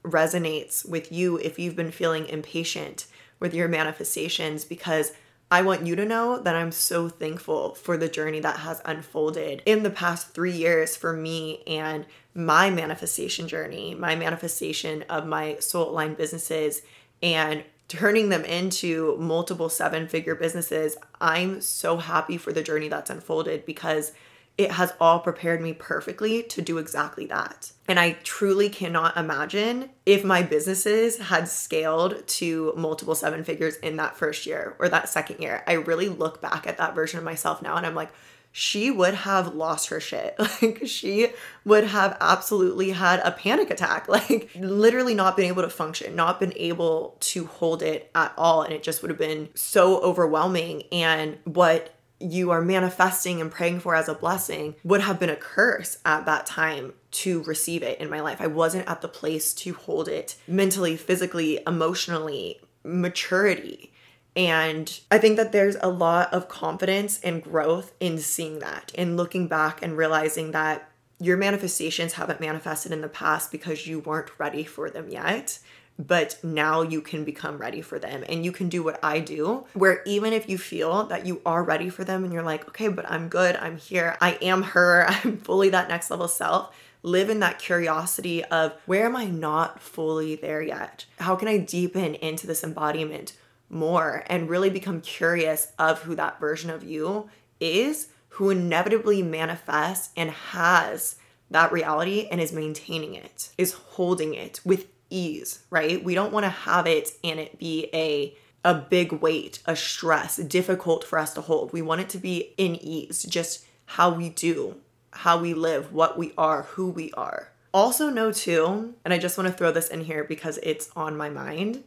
[0.05, 3.07] resonates with you if you've been feeling impatient
[3.41, 5.13] with your manifestations because
[5.51, 9.63] I want you to know that I'm so thankful for the journey that has unfolded
[9.67, 15.59] in the past three years for me and my manifestation journey, my manifestation of my
[15.59, 16.81] soul aligned businesses
[17.23, 20.97] and turning them into multiple seven figure businesses.
[21.21, 24.13] I'm so happy for the journey that's unfolded because
[24.57, 27.73] it has all prepared me perfectly to do exactly that.
[27.87, 33.97] And I truly cannot imagine if my businesses had scaled to multiple seven figures in
[33.97, 35.63] that first year or that second year.
[35.67, 38.13] I really look back at that version of myself now and I'm like,
[38.53, 40.37] she would have lost her shit.
[40.63, 41.29] Like, she
[41.65, 46.39] would have absolutely had a panic attack, like, literally not been able to function, not
[46.39, 48.63] been able to hold it at all.
[48.63, 50.85] And it just would have been so overwhelming.
[50.93, 55.37] And what you are manifesting and praying for as a blessing would have been a
[55.37, 58.41] curse at that time to receive it in my life.
[58.41, 63.92] I wasn't at the place to hold it mentally, physically, emotionally, maturity.
[64.35, 69.17] And I think that there's a lot of confidence and growth in seeing that and
[69.17, 70.91] looking back and realizing that
[71.21, 75.59] your manifestations haven't manifested in the past because you weren't ready for them yet
[75.99, 79.67] but now you can become ready for them and you can do what I do,
[79.75, 82.89] where even if you feel that you are ready for them and you're like, okay,
[82.89, 86.75] but I'm good, I'm here, I am her, I'm fully that next level self.
[87.05, 91.05] Live in that curiosity of where am I not fully there yet?
[91.19, 93.33] How can I deepen into this embodiment
[93.73, 97.29] more and really become curious of who that version of you
[97.61, 101.17] is, who inevitably manifests and has
[101.51, 106.03] that reality and is maintaining it, is holding it with ease, right?
[106.03, 110.37] We don't want to have it and it be a a big weight, a stress,
[110.37, 111.73] difficult for us to hold.
[111.73, 114.77] We want it to be in ease, just how we do,
[115.11, 117.49] how we live, what we are, who we are.
[117.75, 121.17] Also, know too, and I just want to throw this in here because it's on
[121.17, 121.83] my mind,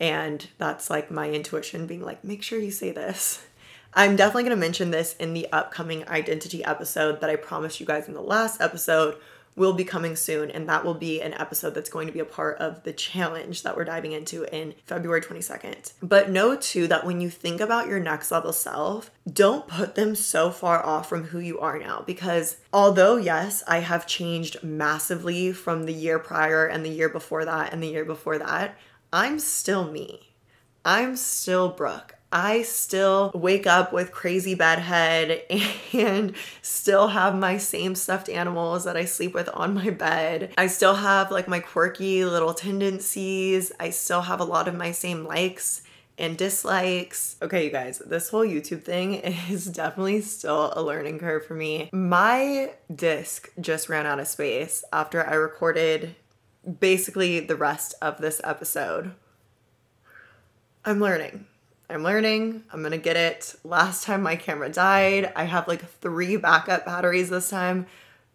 [0.00, 3.44] and that's like my intuition being like, make sure you say this.
[3.94, 7.86] I'm definitely going to mention this in the upcoming identity episode that I promised you
[7.86, 9.16] guys in the last episode,
[9.56, 12.24] will be coming soon, and that will be an episode that's going to be a
[12.24, 15.92] part of the challenge that we're diving into in February 22nd.
[16.02, 20.14] But know too that when you think about your next level self, don't put them
[20.14, 25.52] so far off from who you are now because although, yes, I have changed massively
[25.52, 28.76] from the year prior and the year before that and the year before that,
[29.14, 30.30] I'm still me.
[30.84, 32.16] I'm still Brooke.
[32.32, 35.40] I still wake up with crazy bad head
[35.92, 40.52] and still have my same stuffed animals that I sleep with on my bed.
[40.58, 43.70] I still have like my quirky little tendencies.
[43.78, 45.82] I still have a lot of my same likes
[46.18, 47.36] and dislikes.
[47.40, 49.14] Okay, you guys, this whole YouTube thing
[49.48, 51.88] is definitely still a learning curve for me.
[51.92, 56.16] My disc just ran out of space after I recorded
[56.80, 59.14] basically the rest of this episode.
[60.84, 61.46] I'm learning.
[61.88, 62.64] I'm learning.
[62.72, 63.54] I'm gonna get it.
[63.64, 67.86] Last time my camera died, I have like three backup batteries this time,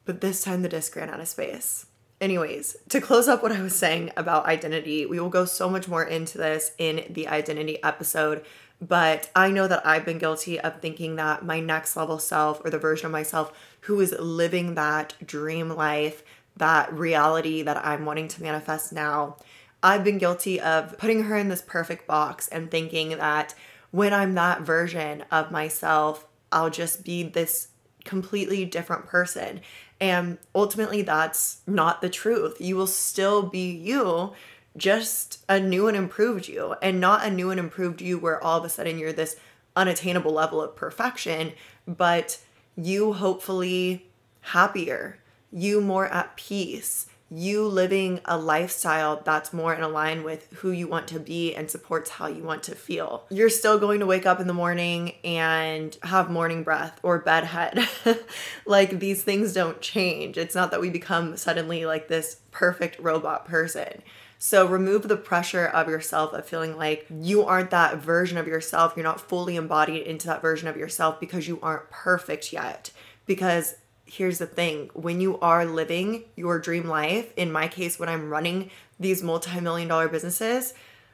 [0.05, 1.87] but this time the disc ran out of space.
[2.21, 5.87] Anyways, to close up what I was saying about identity, we will go so much
[5.87, 8.43] more into this in the identity episode.
[8.81, 12.69] But I know that I've been guilty of thinking that my next level self or
[12.69, 16.23] the version of myself who is living that dream life,
[16.59, 19.37] that reality that I'm wanting to manifest now,
[19.81, 23.55] I've been guilty of putting her in this perfect box and thinking that
[23.91, 27.69] when I'm that version of myself, I'll just be this
[28.03, 29.61] completely different person.
[29.99, 32.57] And ultimately, that's not the truth.
[32.59, 34.33] You will still be you,
[34.77, 38.59] just a new and improved you, and not a new and improved you where all
[38.59, 39.35] of a sudden you're this
[39.75, 41.53] unattainable level of perfection,
[41.87, 42.39] but
[42.75, 44.09] you hopefully
[44.41, 45.19] happier,
[45.51, 50.87] you more at peace, you living a lifestyle that's more in line with who you
[50.87, 53.25] want to be and supports how you want to feel.
[53.29, 57.87] You're still going to wake up in the morning and have morning breath or bedhead.
[58.65, 60.37] like these things don't change.
[60.37, 64.01] It's not that we become suddenly like this perfect robot person.
[64.41, 68.93] So remove the pressure of yourself of feeling like you aren't that version of yourself.
[68.95, 72.91] You're not fully embodied into that version of yourself because you aren't perfect yet.
[73.25, 73.75] Because
[74.09, 78.29] here's the thing when you are living your dream life, in my case, when I'm
[78.29, 78.69] running
[78.99, 80.73] these multi million dollar businesses,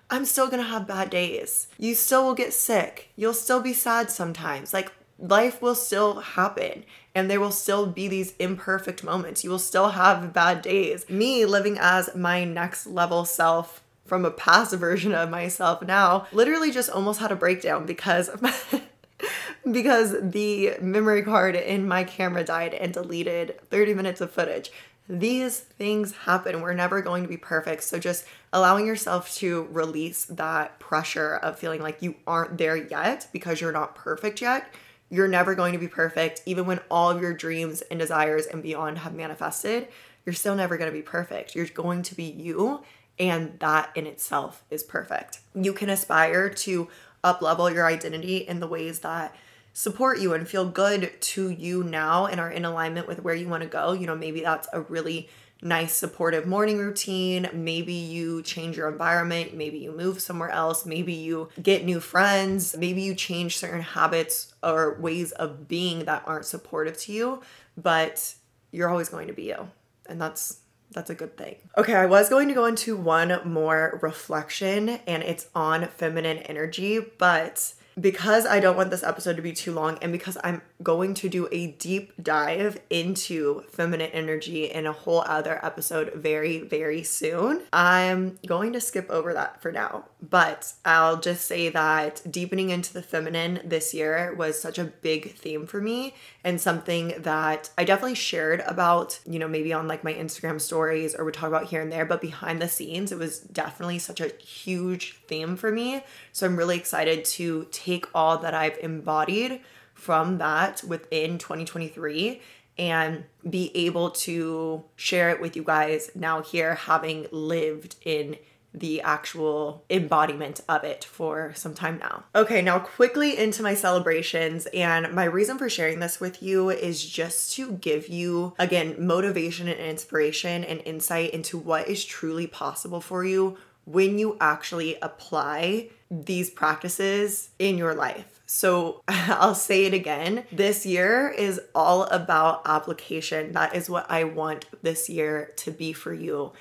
[0.10, 1.67] I'm still gonna have bad days.
[1.77, 3.10] You still will get sick.
[3.15, 4.73] You'll still be sad sometimes.
[4.73, 9.43] Like, life will still happen and there will still be these imperfect moments.
[9.43, 11.09] You will still have bad days.
[11.09, 16.72] Me living as my next level self from a past version of myself now literally
[16.72, 18.30] just almost had a breakdown because
[19.72, 24.72] because the memory card in my camera died and deleted 30 minutes of footage.
[25.07, 26.61] These things happen.
[26.61, 27.84] We're never going to be perfect.
[27.84, 33.28] So just allowing yourself to release that pressure of feeling like you aren't there yet
[33.32, 34.74] because you're not perfect yet.
[35.09, 36.41] You're never going to be perfect.
[36.47, 39.88] Even when all of your dreams and desires and beyond have manifested,
[40.26, 41.53] you're still never going to be perfect.
[41.53, 42.82] You're going to be you.
[43.20, 45.39] And that in itself is perfect.
[45.53, 46.89] You can aspire to
[47.26, 49.36] up level your identity in the ways that
[49.73, 53.49] support you and feel good to you now and are in alignment with where you
[53.49, 53.91] want to go.
[53.91, 55.28] You know, maybe that's a really
[55.61, 57.49] nice supportive morning routine.
[57.51, 59.53] Maybe you change your environment.
[59.53, 60.86] Maybe you move somewhere else.
[60.86, 62.78] Maybe you get new friends.
[62.78, 67.41] Maybe you change certain habits or ways of being that aren't supportive to you,
[67.76, 68.36] but
[68.71, 69.69] you're always going to be you.
[70.07, 70.59] And that's
[70.91, 71.55] that's a good thing.
[71.77, 76.99] Okay, I was going to go into one more reflection and it's on feminine energy,
[77.17, 81.13] but because I don't want this episode to be too long and because I'm going
[81.15, 87.03] to do a deep dive into feminine energy in a whole other episode very, very
[87.03, 90.05] soon, I'm going to skip over that for now.
[90.21, 95.36] But I'll just say that deepening into the feminine this year was such a big
[95.36, 96.13] theme for me
[96.43, 101.15] and something that I definitely shared about, you know, maybe on like my Instagram stories
[101.15, 104.19] or we talk about here and there, but behind the scenes, it was definitely such
[104.19, 106.03] a huge theme for me.
[106.34, 109.61] So I'm really excited to take all that I've embodied
[110.06, 112.39] from that within 2023
[112.78, 118.38] and be able to share it with you guys now here having lived in
[118.72, 122.24] the actual embodiment of it for some time now.
[122.36, 124.68] Okay, now quickly into my celebrations.
[124.74, 129.68] And my reason for sharing this with you is just to give you, again, motivation
[129.68, 135.89] and inspiration and insight into what is truly possible for you when you actually apply
[136.12, 138.34] these practices in your life.
[138.46, 140.46] So I'll say it again.
[140.52, 143.54] This year is all about application.
[143.54, 146.54] That is what I want this year to be for you.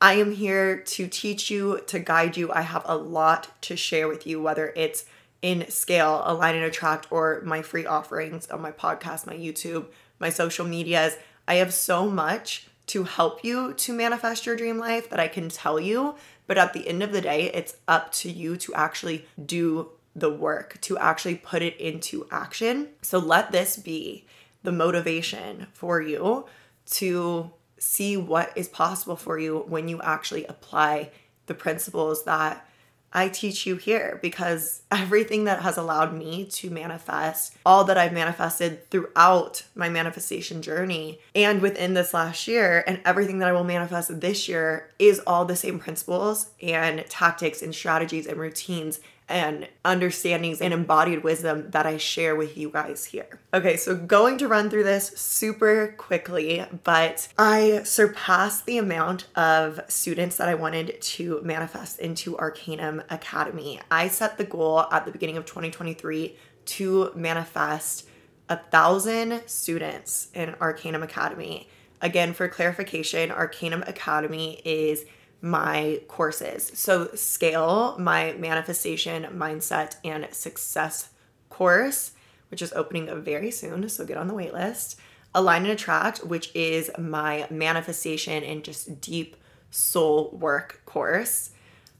[0.00, 2.52] I am here to teach you, to guide you.
[2.52, 5.06] I have a lot to share with you, whether it's
[5.40, 9.86] in scale, align and attract, or my free offerings on my podcast, my YouTube,
[10.18, 11.16] my social medias.
[11.48, 15.48] I have so much to help you to manifest your dream life that I can
[15.48, 16.14] tell you
[16.46, 20.30] but at the end of the day, it's up to you to actually do the
[20.30, 22.88] work, to actually put it into action.
[23.02, 24.24] So let this be
[24.62, 26.46] the motivation for you
[26.86, 31.10] to see what is possible for you when you actually apply
[31.46, 32.66] the principles that
[33.12, 38.12] I teach you here because everything that has allowed me to manifest, all that I've
[38.12, 43.64] manifested throughout my manifestation journey and within this last year, and everything that I will
[43.64, 49.68] manifest this year is all the same principles and tactics and strategies and routines and
[49.84, 53.40] understandings and embodied wisdom that I share with you guys here.
[53.52, 59.80] Okay, so going to run through this super quickly, but I surpassed the amount of
[59.88, 63.80] students that I wanted to manifest into Arcanum Academy.
[63.90, 68.06] I set the goal at the beginning of 2023 to manifest
[68.48, 71.68] a thousand students in Arcanum Academy.
[72.00, 75.04] Again, for clarification, Arcanum Academy is
[75.40, 76.70] my courses.
[76.74, 81.10] So, Scale, my manifestation, mindset, and success
[81.50, 82.12] course,
[82.50, 83.88] which is opening very soon.
[83.88, 84.98] So, get on the wait list.
[85.34, 89.36] Align and Attract, which is my manifestation and just deep
[89.70, 91.50] soul work course.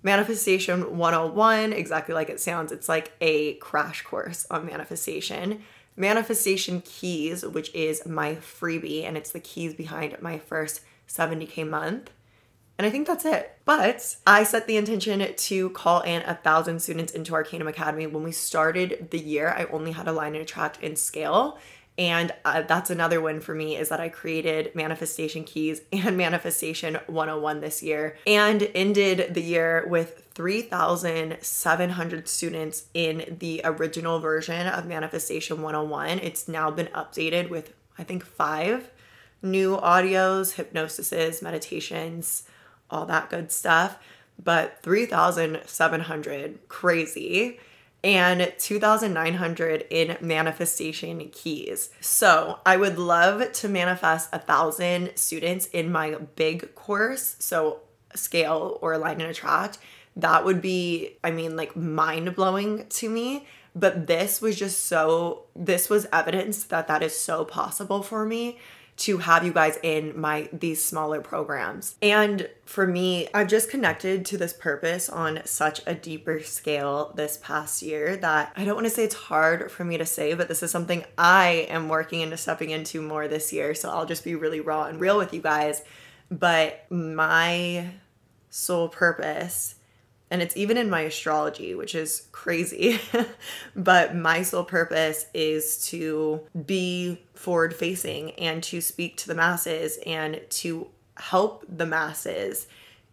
[0.03, 5.62] Manifestation 101, exactly like it sounds, it's like a crash course on manifestation.
[5.97, 12.11] Manifestation Keys, which is my freebie, and it's the keys behind my first 70K month.
[12.78, 13.58] And I think that's it.
[13.64, 18.06] But I set the intention to call in a thousand students into Arcanum Academy.
[18.06, 21.58] When we started the year, I only had Align and Attract and scale.
[21.98, 26.98] And uh, that's another win for me is that I created Manifestation Keys and Manifestation
[27.06, 34.84] 101 this year and ended the year with 3,700 students in the original version of
[34.86, 36.18] Manifestation 101.
[36.18, 38.90] It's now been updated with, I think, five
[39.40, 42.44] new audios, hypnosises, meditations,
[42.91, 43.99] all that good stuff.
[44.43, 47.59] But 3,700, crazy.
[48.05, 51.91] And 2,900 in manifestation keys.
[52.01, 57.37] So I would love to manifest a thousand students in my big course.
[57.41, 57.80] So
[58.14, 59.78] scale or align and attract
[60.16, 63.47] that would be, I mean, like mind blowing to me.
[63.74, 68.59] But this was just so, this was evidence that that is so possible for me
[68.97, 71.97] to have you guys in my these smaller programs.
[72.01, 77.38] And for me, I've just connected to this purpose on such a deeper scale this
[77.42, 80.49] past year that I don't want to say it's hard for me to say, but
[80.49, 83.74] this is something I am working into stepping into more this year.
[83.74, 85.82] So I'll just be really raw and real with you guys.
[86.30, 87.90] But my
[88.51, 89.75] sole purpose
[90.30, 93.00] and it's even in my astrology, which is crazy.
[93.76, 99.98] but my sole purpose is to be forward facing and to speak to the masses
[100.04, 102.66] and to help the masses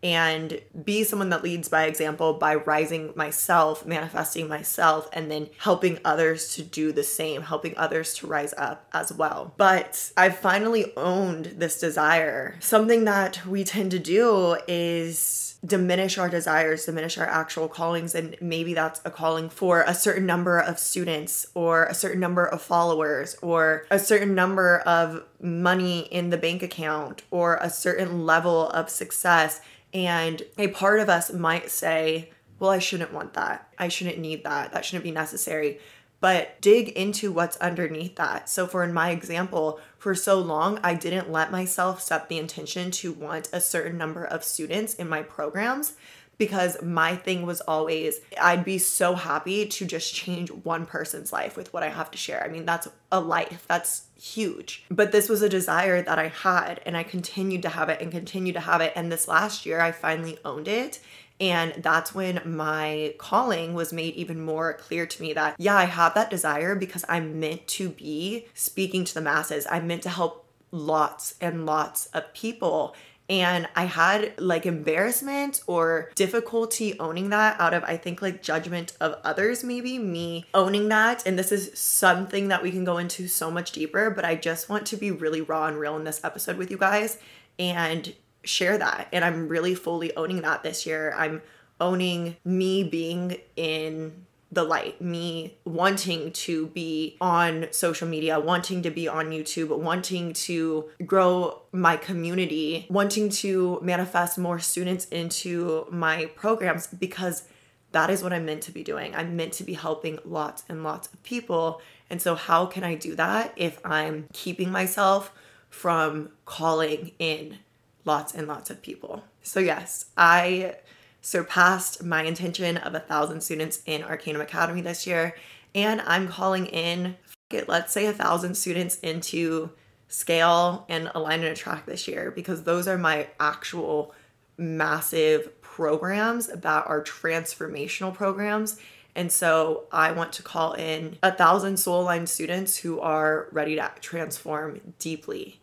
[0.03, 5.97] and be someone that leads by example by rising myself, manifesting myself, and then helping
[6.03, 9.53] others to do the same, helping others to rise up as well.
[9.55, 12.57] But I've finally owned this desire.
[12.59, 18.15] Something that we tend to do is diminish our desires, diminish our actual callings.
[18.15, 22.45] And maybe that's a calling for a certain number of students or a certain number
[22.45, 28.25] of followers or a certain number of money in the bank account or a certain
[28.25, 29.61] level of success.
[29.93, 33.71] And a part of us might say, well, I shouldn't want that.
[33.77, 34.71] I shouldn't need that.
[34.71, 35.79] That shouldn't be necessary
[36.23, 38.47] but dig into what's underneath that.
[38.47, 42.91] So, for in my example, for so long, I didn't let myself set the intention
[42.91, 45.97] to want a certain number of students in my programs
[46.37, 51.55] because my thing was always I'd be so happy to just change one person's life
[51.55, 52.43] with what I have to share.
[52.43, 53.65] I mean, that's a life.
[53.67, 54.85] That's huge.
[54.89, 58.11] But this was a desire that I had and I continued to have it and
[58.11, 60.99] continued to have it and this last year I finally owned it
[61.39, 65.85] and that's when my calling was made even more clear to me that, yeah, I
[65.85, 69.67] have that desire because I'm meant to be speaking to the masses.
[69.69, 72.95] I'm meant to help lots and lots of people.
[73.33, 78.93] And I had like embarrassment or difficulty owning that out of, I think, like judgment
[79.01, 81.25] of others, maybe me owning that.
[81.25, 84.69] And this is something that we can go into so much deeper, but I just
[84.69, 87.17] want to be really raw and real in this episode with you guys
[87.57, 88.13] and
[88.43, 89.07] share that.
[89.11, 91.11] And I'm really fully owning that this year.
[91.17, 91.41] I'm
[91.81, 98.91] owning me being in the light, me wanting to be on social media, wanting to
[98.91, 106.25] be on YouTube, wanting to grow my community, wanting to manifest more students into my
[106.35, 107.43] programs because
[107.91, 109.15] that is what I'm meant to be doing.
[109.15, 111.81] I'm meant to be helping lots and lots of people.
[112.09, 115.31] And so, how can I do that if I'm keeping myself
[115.69, 117.57] from calling in
[118.05, 119.23] lots and lots of people.
[119.41, 120.75] So, yes, I
[121.23, 125.35] surpassed my intention of a thousand students in Arcanum Academy this year,
[125.73, 127.15] and I'm calling in,
[127.49, 129.71] it, let's say, a thousand students into
[130.07, 134.13] scale and align and attract this year because those are my actual
[134.57, 138.79] massive programs that are transformational programs.
[139.15, 143.75] And so I want to call in a thousand soul aligned students who are ready
[143.75, 145.59] to transform deeply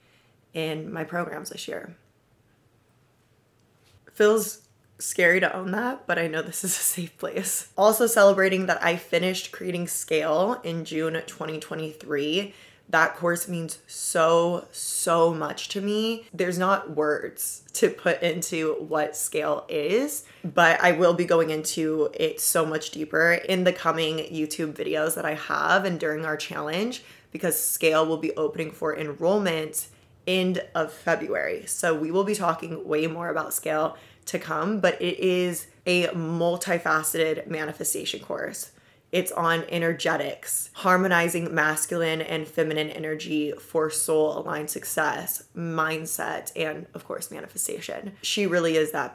[0.53, 1.95] in my programs this year
[4.21, 4.69] feels
[5.01, 7.69] scary to own that, but I know this is a safe place.
[7.77, 12.55] Also, celebrating that I finished creating Scale in June 2023.
[12.91, 16.27] That course means so, so much to me.
[16.35, 22.11] There's not words to put into what Scale is, but I will be going into
[22.15, 26.37] it so much deeper in the coming YouTube videos that I have and during our
[26.37, 29.87] challenge because Scale will be opening for enrollment
[30.27, 31.65] end of February.
[31.67, 33.97] So we will be talking way more about Scale
[34.27, 38.73] to come, but it is a multifaceted manifestation course.
[39.13, 47.05] It's on energetics, harmonizing masculine and feminine energy for soul aligned success, mindset, and of
[47.05, 48.13] course, manifestation.
[48.23, 49.15] She really is that.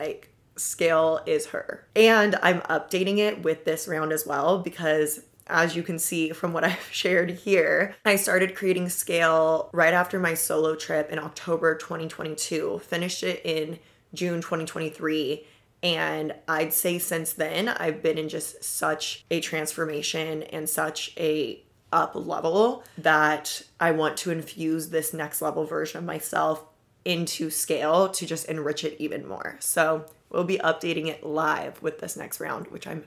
[0.00, 1.86] Like, scale is her.
[1.94, 6.52] And I'm updating it with this round as well because as you can see from
[6.52, 11.74] what I've shared here, I started creating scale right after my solo trip in October
[11.76, 13.78] 2022, finished it in
[14.12, 15.46] June 2023.
[15.82, 21.62] And I'd say since then, I've been in just such a transformation and such a
[21.92, 26.64] up level that I want to infuse this next level version of myself
[27.04, 29.56] into scale to just enrich it even more.
[29.60, 33.04] So we'll be updating it live with this next round, which I'm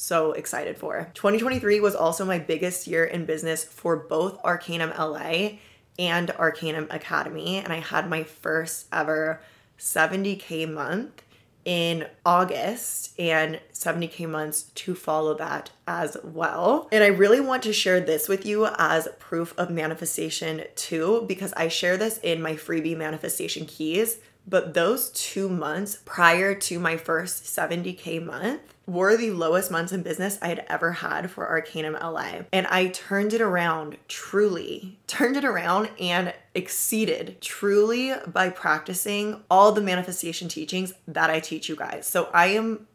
[0.00, 1.10] so excited for.
[1.14, 5.58] 2023 was also my biggest year in business for both Arcanum LA
[5.98, 7.58] and Arcanum Academy.
[7.58, 9.42] And I had my first ever
[9.78, 11.22] 70K month
[11.66, 16.88] in August and 70K months to follow that as well.
[16.90, 21.52] And I really want to share this with you as proof of manifestation too, because
[21.52, 26.96] I share this in my freebie manifestation keys But those two months prior to my
[26.96, 31.94] first 70K month were the lowest months in business I had ever had for Arcanum
[31.94, 32.42] LA.
[32.52, 39.70] And I turned it around truly, turned it around and exceeded truly by practicing all
[39.70, 42.06] the manifestation teachings that I teach you guys.
[42.06, 42.88] So I am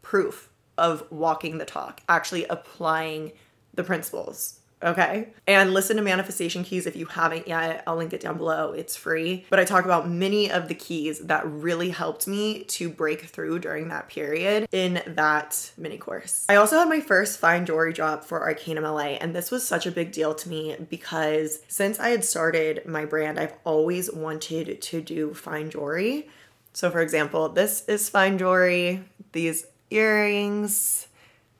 [0.00, 0.48] proof
[0.78, 3.32] of walking the talk, actually applying
[3.74, 5.28] the principles Okay.
[5.46, 7.84] And listen to Manifestation Keys if you haven't yet.
[7.86, 8.72] I'll link it down below.
[8.72, 9.46] It's free.
[9.48, 13.60] But I talk about many of the keys that really helped me to break through
[13.60, 16.46] during that period in that mini course.
[16.48, 19.18] I also had my first fine jewelry drop for Arcanum LA.
[19.20, 23.04] And this was such a big deal to me because since I had started my
[23.04, 26.28] brand, I've always wanted to do fine jewelry.
[26.72, 31.06] So, for example, this is fine jewelry, these earrings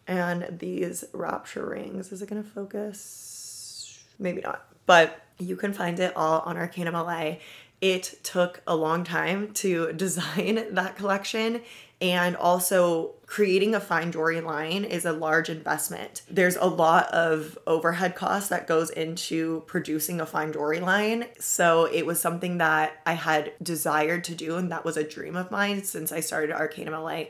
[0.07, 2.13] and these rapture rings.
[2.13, 4.03] Is it to focus?
[4.19, 7.37] Maybe not, but you can find it all on Arcanum LA.
[7.81, 11.63] It took a long time to design that collection
[12.01, 16.23] and also creating a fine jewelry line is a large investment.
[16.29, 21.27] There's a lot of overhead costs that goes into producing a fine jewelry line.
[21.39, 25.37] So it was something that I had desired to do and that was a dream
[25.37, 27.27] of mine since I started Arcanum LA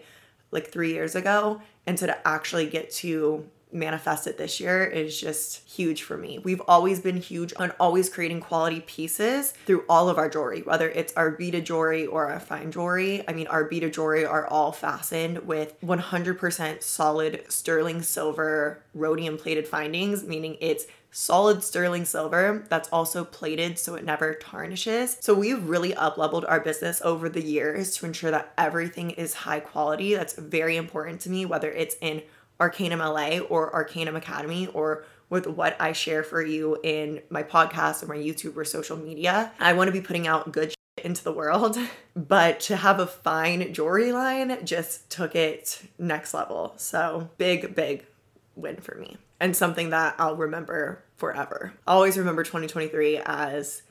[0.52, 5.18] like 3 years ago and so to actually get to manifest it this year is
[5.20, 6.38] just huge for me.
[6.38, 10.88] We've always been huge on always creating quality pieces through all of our jewelry, whether
[10.88, 13.24] it's our beaded jewelry or our fine jewelry.
[13.28, 19.66] I mean, our beaded jewelry are all fastened with 100% solid sterling silver rhodium plated
[19.66, 25.18] findings, meaning it's solid sterling silver that's also plated so it never tarnishes.
[25.20, 29.34] So we've really up leveled our business over the years to ensure that everything is
[29.34, 30.14] high quality.
[30.14, 32.22] That's very important to me, whether it's in
[32.62, 38.02] Arcanum LA or Arcanum Academy or with what I share for you in my podcast
[38.02, 39.50] or my YouTube or social media.
[39.58, 41.76] I want to be putting out good shit into the world,
[42.14, 46.74] but to have a fine jewelry line just took it next level.
[46.76, 48.06] So big, big
[48.54, 51.72] win for me and something that I'll remember forever.
[51.84, 53.82] Always remember 2023 as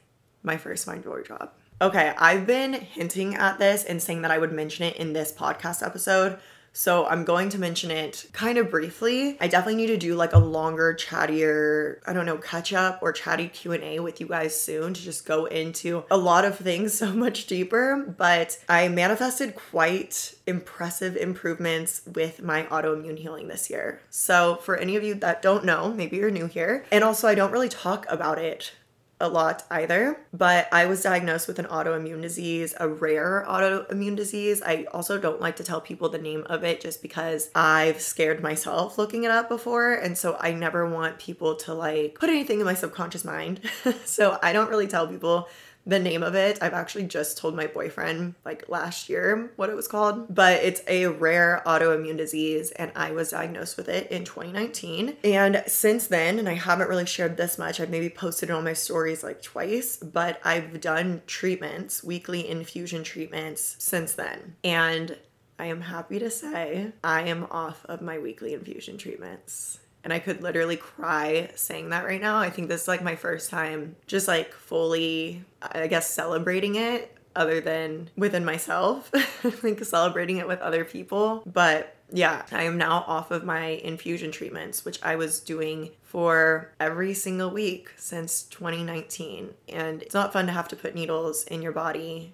[0.43, 1.51] my first fine jewelry job.
[1.81, 5.33] Okay, I've been hinting at this and saying that I would mention it in this
[5.33, 6.39] podcast episode,
[6.73, 9.37] so I'm going to mention it kind of briefly.
[9.39, 13.11] I definitely need to do like a longer, chattier, I don't know, catch up or
[13.11, 17.13] chatty Q&A with you guys soon to just go into a lot of things so
[17.13, 24.01] much deeper, but I manifested quite impressive improvements with my autoimmune healing this year.
[24.09, 27.35] So for any of you that don't know, maybe you're new here, and also I
[27.35, 28.73] don't really talk about it
[29.21, 34.61] a lot either, but I was diagnosed with an autoimmune disease, a rare autoimmune disease.
[34.61, 38.41] I also don't like to tell people the name of it just because I've scared
[38.41, 39.93] myself looking it up before.
[39.93, 43.61] And so I never want people to like put anything in my subconscious mind.
[44.05, 45.47] so I don't really tell people
[45.85, 46.59] the name of it.
[46.61, 50.81] I've actually just told my boyfriend like last year what it was called, but it's
[50.87, 55.17] a rare autoimmune disease and I was diagnosed with it in 2019.
[55.23, 58.63] And since then, and I haven't really shared this much, I've maybe posted it on
[58.63, 64.55] my stories like twice, but I've done treatments, weekly infusion treatments since then.
[64.63, 65.17] And
[65.59, 70.19] I am happy to say I am off of my weekly infusion treatments and I
[70.19, 72.37] could literally cry saying that right now.
[72.37, 77.17] I think this is like my first time just like fully, I guess, celebrating it
[77.35, 79.11] other than within myself,
[79.63, 81.43] like celebrating it with other people.
[81.45, 86.73] But yeah, I am now off of my infusion treatments, which I was doing for
[86.79, 89.53] every single week since 2019.
[89.69, 92.33] And it's not fun to have to put needles in your body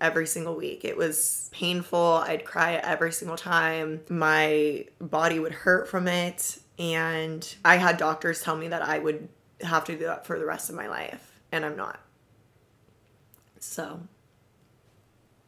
[0.00, 0.84] every single week.
[0.84, 2.22] It was painful.
[2.26, 4.00] I'd cry every single time.
[4.08, 6.58] My body would hurt from it.
[6.78, 9.28] And I had doctors tell me that I would
[9.62, 12.00] have to do that for the rest of my life, and I'm not.
[13.58, 14.00] So,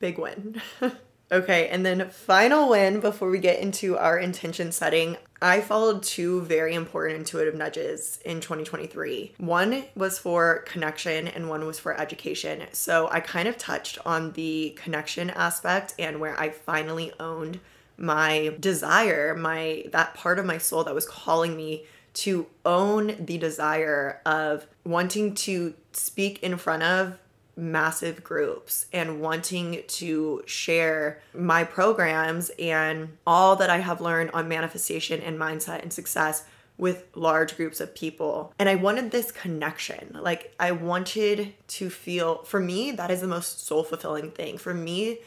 [0.00, 0.60] big win.
[1.32, 5.16] okay, and then final win before we get into our intention setting.
[5.42, 9.34] I followed two very important intuitive nudges in 2023.
[9.38, 12.64] One was for connection and one was for education.
[12.72, 17.60] So I kind of touched on the connection aspect and where I finally owned
[18.00, 23.38] my desire, my that part of my soul that was calling me to own the
[23.38, 27.18] desire of wanting to speak in front of
[27.56, 34.48] massive groups and wanting to share my programs and all that I have learned on
[34.48, 36.44] manifestation and mindset and success
[36.78, 38.54] with large groups of people.
[38.58, 40.16] And I wanted this connection.
[40.18, 44.56] Like, I wanted to feel, for me, that is the most soul fulfilling thing.
[44.56, 45.18] For me,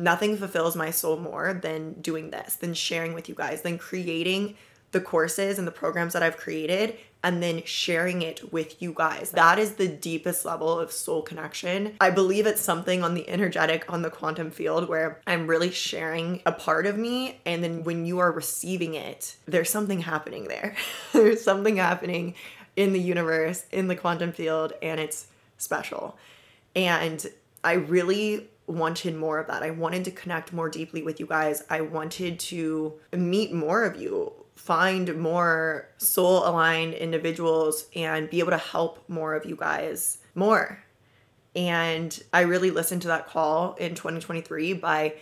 [0.00, 4.56] nothing fulfills my soul more than doing this, than sharing with you guys, than creating
[4.92, 9.32] the courses and the programs that I've created and then sharing it with you guys.
[9.32, 11.94] That is the deepest level of soul connection.
[12.00, 16.40] I believe it's something on the energetic, on the quantum field, where I'm really sharing
[16.46, 17.38] a part of me.
[17.44, 20.74] And then when you are receiving it, there's something happening there.
[21.12, 22.34] there's something happening
[22.74, 25.26] in the universe, in the quantum field, and it's
[25.58, 26.16] special.
[26.74, 27.26] And
[27.62, 29.62] I really wanted more of that.
[29.62, 31.62] I wanted to connect more deeply with you guys.
[31.68, 38.50] I wanted to meet more of you find more soul aligned individuals and be able
[38.50, 40.84] to help more of you guys more.
[41.56, 45.14] And I really listened to that call in 2023 by,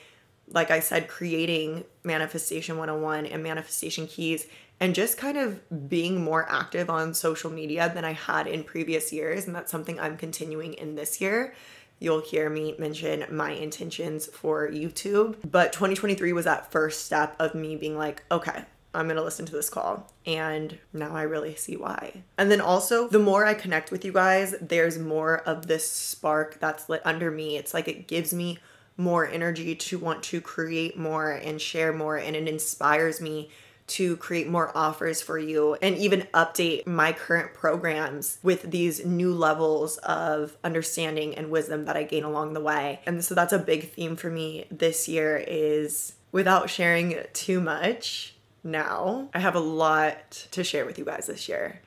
[0.50, 4.48] like I said, creating Manifestation 101 and Manifestation Keys
[4.80, 9.12] and just kind of being more active on social media than I had in previous
[9.12, 9.46] years.
[9.46, 11.54] And that's something I'm continuing in this year.
[11.98, 15.36] You'll hear me mention my intentions for YouTube.
[15.50, 19.46] But 2023 was that first step of me being like, okay, I'm going to listen
[19.46, 20.10] to this call.
[20.26, 22.22] And now I really see why.
[22.36, 26.58] And then also, the more I connect with you guys, there's more of this spark
[26.60, 27.56] that's lit under me.
[27.56, 28.58] It's like it gives me
[28.96, 32.16] more energy to want to create more and share more.
[32.16, 33.50] And it inspires me
[33.88, 39.32] to create more offers for you and even update my current programs with these new
[39.32, 43.00] levels of understanding and wisdom that I gain along the way.
[43.06, 48.34] And so that's a big theme for me this year is without sharing too much
[48.62, 49.28] now.
[49.34, 51.80] I have a lot to share with you guys this year,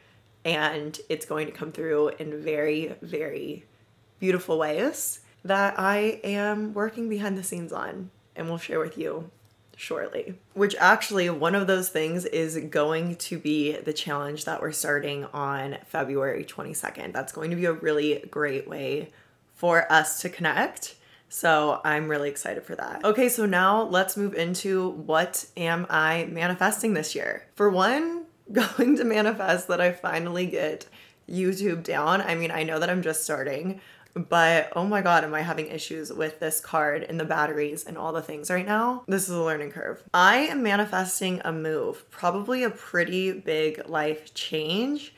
[0.43, 3.65] and it's going to come through in very, very
[4.19, 9.29] beautiful ways that I am working behind the scenes on and will share with you
[9.81, 10.35] shortly.
[10.53, 15.25] Which actually, one of those things is going to be the challenge that we're starting
[15.33, 17.13] on February 22nd.
[17.13, 19.11] That's going to be a really great way
[19.55, 20.95] for us to connect
[21.33, 23.05] so I'm really excited for that.
[23.05, 27.47] Okay, so now let's move into what am I manifesting this year?
[27.55, 30.87] For one, going to manifest that I finally get
[31.29, 32.19] YouTube down.
[32.19, 33.79] I mean, I know that I'm just starting,
[34.13, 37.97] but oh my god, am I having issues with this card and the batteries and
[37.97, 39.03] all the things right now?
[39.07, 40.03] This is a learning curve.
[40.13, 45.13] I am manifesting a move, probably a pretty big life change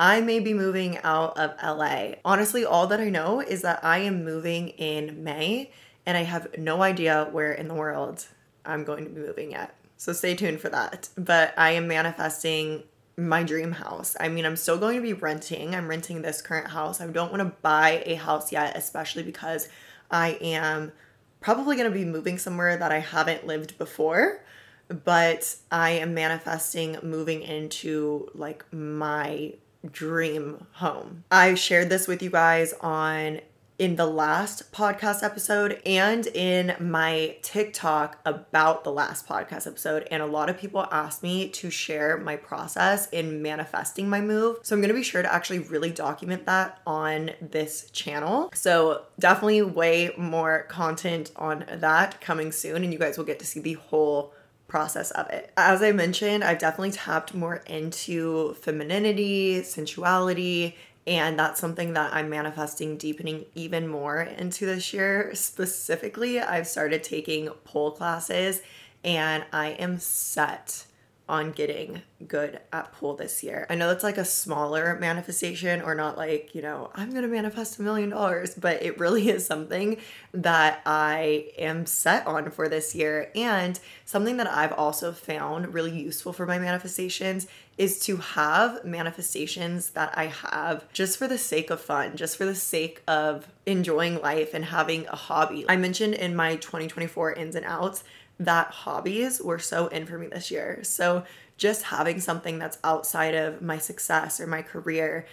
[0.00, 2.12] I may be moving out of LA.
[2.24, 5.70] Honestly, all that I know is that I am moving in May
[6.06, 8.24] and I have no idea where in the world
[8.64, 9.74] I'm going to be moving yet.
[9.98, 11.10] So stay tuned for that.
[11.18, 12.84] But I am manifesting
[13.20, 14.16] my dream house.
[14.18, 15.74] I mean, I'm still going to be renting.
[15.74, 17.00] I'm renting this current house.
[17.00, 19.68] I don't want to buy a house yet, especially because
[20.10, 20.92] I am
[21.40, 24.42] probably going to be moving somewhere that I haven't lived before.
[24.88, 29.54] But I am manifesting moving into like my
[29.88, 31.24] dream home.
[31.30, 33.40] I shared this with you guys on
[33.80, 40.06] in the last podcast episode and in my TikTok about the last podcast episode.
[40.10, 44.58] And a lot of people asked me to share my process in manifesting my move.
[44.60, 48.50] So I'm gonna be sure to actually really document that on this channel.
[48.52, 53.46] So definitely way more content on that coming soon, and you guys will get to
[53.46, 54.34] see the whole
[54.68, 55.52] process of it.
[55.56, 60.76] As I mentioned, I've definitely tapped more into femininity, sensuality,
[61.06, 65.34] and that's something that I'm manifesting deepening even more into this year.
[65.34, 68.62] Specifically, I've started taking pole classes
[69.02, 70.84] and I am set
[71.30, 73.64] on getting good at pole this year.
[73.70, 77.28] I know that's like a smaller manifestation or not like, you know, I'm going to
[77.28, 79.98] manifest a million dollars, but it really is something
[80.34, 83.30] that I am set on for this year.
[83.36, 87.46] And something that I've also found really useful for my manifestations
[87.80, 92.44] is to have manifestations that I have just for the sake of fun, just for
[92.44, 95.64] the sake of enjoying life and having a hobby.
[95.66, 98.04] I mentioned in my 2024 ins and outs
[98.38, 100.84] that hobbies were so in for me this year.
[100.84, 101.24] So
[101.56, 105.24] just having something that's outside of my success or my career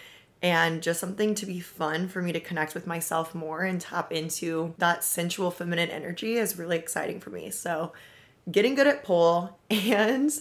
[0.42, 4.14] and just something to be fun for me to connect with myself more and tap
[4.14, 7.50] into that sensual feminine energy is really exciting for me.
[7.50, 7.92] So
[8.50, 10.32] getting good at pole and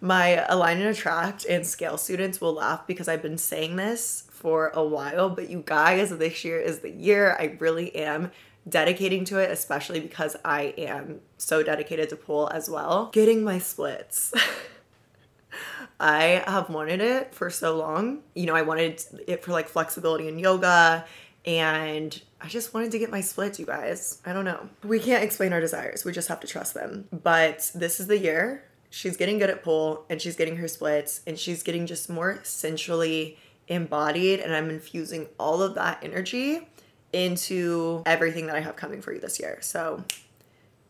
[0.00, 4.68] my align and attract and scale students will laugh because I've been saying this for
[4.74, 8.30] a while, but you guys, this year is the year I really am
[8.68, 13.10] dedicating to it, especially because I am so dedicated to pole as well.
[13.12, 14.32] Getting my splits.
[16.00, 18.20] I have wanted it for so long.
[18.34, 21.06] You know, I wanted it for like flexibility in yoga
[21.46, 24.20] and I just wanted to get my splits, you guys.
[24.26, 24.68] I don't know.
[24.82, 26.04] We can't explain our desires.
[26.04, 27.08] We just have to trust them.
[27.10, 28.64] But this is the year.
[28.90, 32.40] She's getting good at pole and she's getting her splits and she's getting just more
[32.42, 36.68] sensually embodied and I'm infusing all of that energy
[37.14, 39.56] into everything that I have coming for you this year.
[39.62, 40.04] So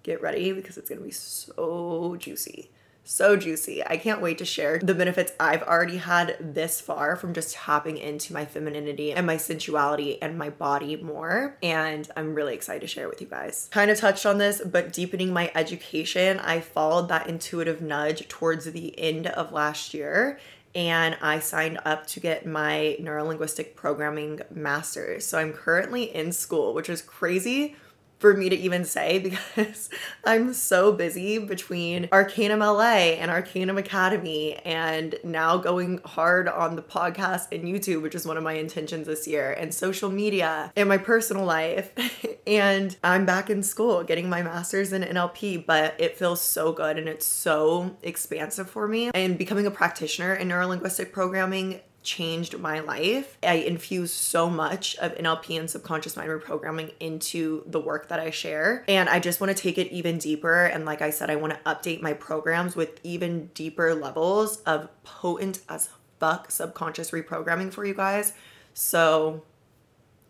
[0.02, 2.68] get ready because it's to be so juicy.
[3.04, 3.84] So juicy.
[3.86, 7.98] I can't wait to share the benefits I've already had this far from just tapping
[7.98, 11.56] into my femininity and my sensuality and my body more.
[11.62, 13.68] And I'm really excited to share with you guys.
[13.70, 18.64] Kind of touched on this, but deepening my education, I followed that intuitive nudge towards
[18.64, 20.38] the end of last year
[20.74, 25.24] and I signed up to get my neurolinguistic programming master's.
[25.24, 27.76] So I'm currently in school, which is crazy
[28.24, 29.18] for me to even say
[29.58, 29.90] because
[30.24, 36.80] I'm so busy between Arcanum LA and Arcanum Academy and now going hard on the
[36.80, 40.88] podcast and YouTube, which is one of my intentions this year, and social media and
[40.88, 41.92] my personal life.
[42.46, 46.96] and I'm back in school getting my master's in NLP, but it feels so good
[46.96, 49.10] and it's so expansive for me.
[49.12, 53.36] And becoming a practitioner in neurolinguistic programming changed my life.
[53.42, 58.30] I infuse so much of NLP and subconscious mind reprogramming into the work that I
[58.30, 58.84] share.
[58.86, 60.66] And I just want to take it even deeper.
[60.66, 64.88] And like I said, I want to update my programs with even deeper levels of
[65.02, 65.88] potent as
[66.20, 68.34] fuck subconscious reprogramming for you guys.
[68.74, 69.42] So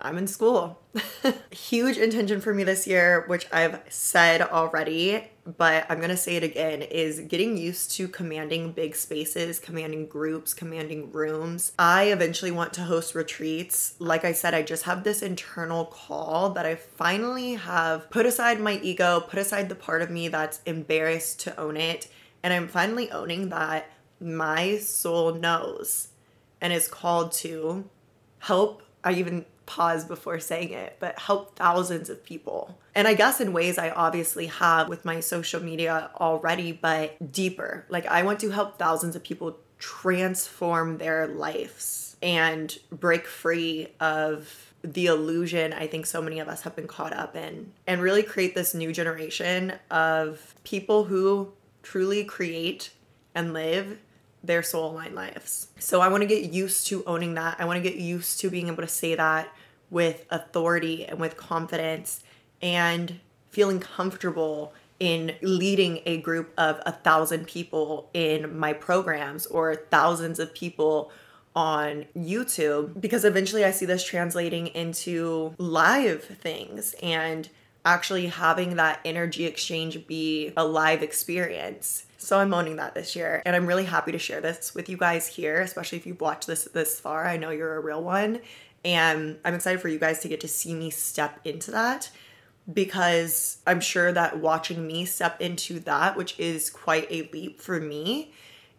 [0.01, 0.81] I'm in school.
[1.51, 6.43] Huge intention for me this year, which I've said already, but I'm gonna say it
[6.43, 11.73] again, is getting used to commanding big spaces, commanding groups, commanding rooms.
[11.79, 13.95] I eventually want to host retreats.
[13.99, 18.61] Like I said, I just have this internal call that I finally have put aside
[18.61, 22.09] my ego, put aside the part of me that's embarrassed to own it,
[22.43, 23.91] and I'm finally owning that
[24.21, 26.09] my soul knows
[26.61, 27.89] and is called to
[28.39, 28.83] help.
[29.03, 32.79] I even pause before saying it, but help thousands of people.
[32.95, 37.87] And I guess in ways I obviously have with my social media already, but deeper.
[37.89, 44.73] Like I want to help thousands of people transform their lives and break free of
[44.85, 48.23] the illusion I think so many of us have been caught up in and really
[48.23, 52.91] create this new generation of people who truly create
[53.35, 53.99] and live
[54.43, 55.69] their soul aligned lives.
[55.79, 57.57] So I want to get used to owning that.
[57.59, 59.49] I want to get used to being able to say that
[59.91, 62.23] with authority and with confidence
[62.65, 69.77] and feeling comfortable in leading a group of a thousand people in my programs or
[69.77, 71.13] thousands of people
[71.55, 77.49] on YouTube because eventually I see this translating into live things and
[77.85, 82.07] actually having that energy exchange be a live experience.
[82.17, 84.97] So I'm owning that this year and I'm really happy to share this with you
[84.97, 87.27] guys here, especially if you've watched this this far.
[87.27, 88.41] I know you're a real one
[88.85, 92.11] and I'm excited for you guys to get to see me step into that
[92.73, 97.81] because I'm sure that watching me step into that, which is quite a leap for
[97.81, 98.33] me,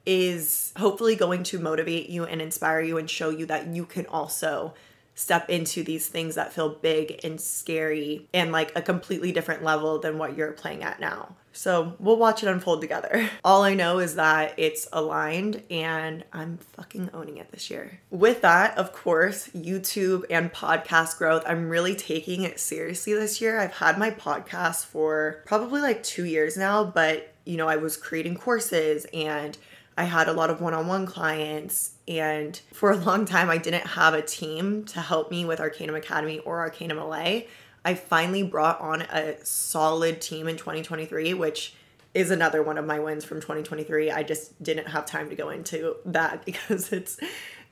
[0.06, 4.06] is hopefully going to motivate you and inspire you and show you that you can
[4.08, 4.74] also
[5.16, 9.98] step into these things that feel big and scary and like a completely different level
[10.00, 11.36] than what you're playing at now.
[11.56, 13.30] So we'll watch it unfold together.
[13.44, 18.00] All I know is that it's aligned and I'm fucking owning it this year.
[18.10, 23.60] With that, of course, YouTube and podcast growth, I'm really taking it seriously this year.
[23.60, 27.96] I've had my podcast for probably like two years now, but you know, I was
[27.96, 29.58] creating courses and
[29.98, 31.92] I had a lot of one on one clients.
[32.08, 35.96] And for a long time, I didn't have a team to help me with Arcanum
[35.96, 37.42] Academy or Arcanum LA.
[37.86, 41.76] I finally brought on a solid team in 2023, which
[42.16, 44.10] is another one of my wins from 2023.
[44.10, 47.18] I just didn't have time to go into that because it's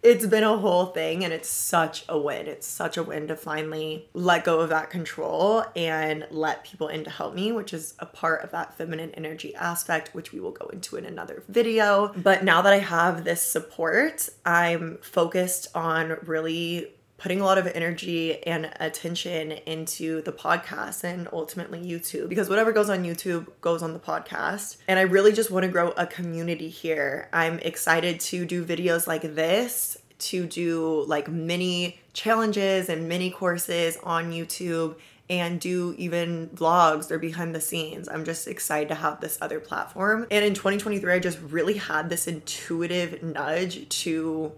[0.04, 2.46] it's been a whole thing and it's such a win.
[2.46, 7.06] It's such a win to finally let go of that control and let people in
[7.06, 10.52] to help me, which is a part of that feminine energy aspect, which we will
[10.52, 12.12] go into in another video.
[12.18, 16.90] But now that I have this support, I'm focused on really
[17.24, 22.74] putting a lot of energy and attention into the podcast and ultimately YouTube because whatever
[22.74, 24.76] goes on YouTube goes on the podcast.
[24.90, 27.30] And I really just want to grow a community here.
[27.32, 33.98] I'm excited to do videos like this, to do like mini challenges and mini courses
[34.04, 34.98] on YouTube
[35.30, 38.10] and do even vlogs or behind the scenes.
[38.10, 40.28] I'm just excited to have this other platform.
[40.30, 44.52] And in 2023, I just really had this intuitive nudge to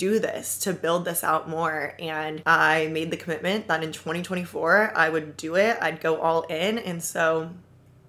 [0.00, 1.94] do this, to build this out more.
[1.98, 6.42] And I made the commitment that in 2024, I would do it, I'd go all
[6.44, 6.78] in.
[6.78, 7.50] And so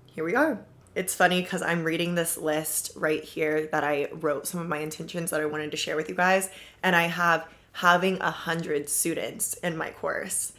[0.05, 0.57] here we are.
[0.95, 4.77] It's funny because I'm reading this list right here that I wrote some of my
[4.77, 6.49] intentions that I wanted to share with you guys.
[6.81, 10.53] And I have having a hundred students in my course.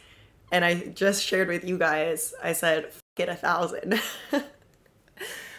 [0.51, 3.99] And I just shared with you guys, I said, get a thousand.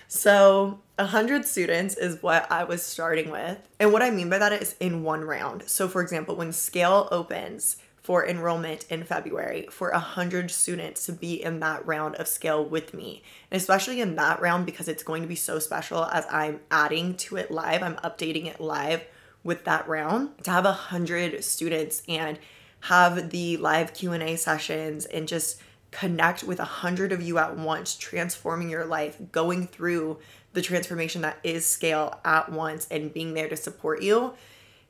[0.09, 3.59] So, 100 students is what I was starting with.
[3.81, 5.65] And what I mean by that is in one round.
[5.67, 11.43] So, for example, when Scale opens for enrollment in February for 100 students to be
[11.43, 13.23] in that round of scale with me.
[13.51, 17.15] And especially in that round because it's going to be so special as I'm adding
[17.17, 19.07] to it live, I'm updating it live
[19.43, 22.39] with that round to have 100 students and
[22.81, 25.63] have the live Q&A sessions and just
[25.95, 30.19] connect with a hundred of you at once, transforming your life, going through
[30.53, 34.35] the transformation that is scale at once and being there to support you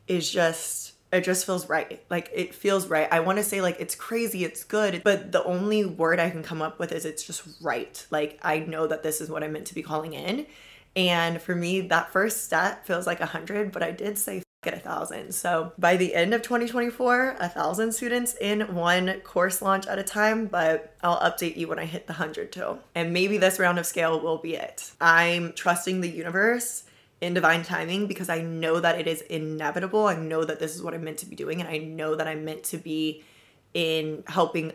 [0.08, 2.02] is just it just feels right.
[2.10, 3.06] Like it feels right.
[3.12, 6.42] I want to say like it's crazy, it's good, but the only word I can
[6.42, 8.04] come up with is it's just right.
[8.10, 10.46] Like I know that this is what I'm meant to be calling in.
[10.96, 14.74] And for me, that first step feels like a hundred, but I did say get
[14.74, 15.34] a thousand.
[15.34, 20.02] So by the end of 2024, a thousand students in one course launch at a
[20.02, 22.78] time, but I'll update you when I hit the hundred too.
[22.94, 24.92] And maybe this round of scale will be it.
[25.00, 26.84] I'm trusting the universe
[27.20, 30.06] in divine timing because I know that it is inevitable.
[30.06, 32.26] I know that this is what I'm meant to be doing, and I know that
[32.26, 33.22] I'm meant to be
[33.72, 34.72] in helping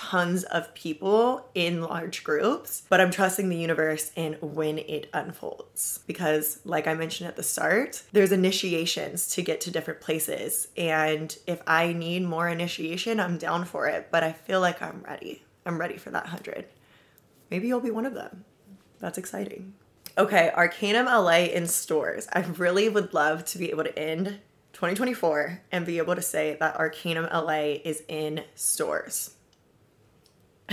[0.00, 6.00] tons of people in large groups, but I'm trusting the universe in when it unfolds.
[6.06, 10.68] Because, like I mentioned at the start, there's initiations to get to different places.
[10.74, 14.08] And if I need more initiation, I'm down for it.
[14.10, 15.42] But I feel like I'm ready.
[15.66, 16.64] I'm ready for that 100.
[17.50, 18.46] Maybe you'll be one of them.
[19.00, 19.74] That's exciting.
[20.16, 22.26] Okay, Arcanum LA in stores.
[22.32, 24.40] I really would love to be able to end
[24.72, 29.32] 2024 and be able to say that Arcanum LA is in stores.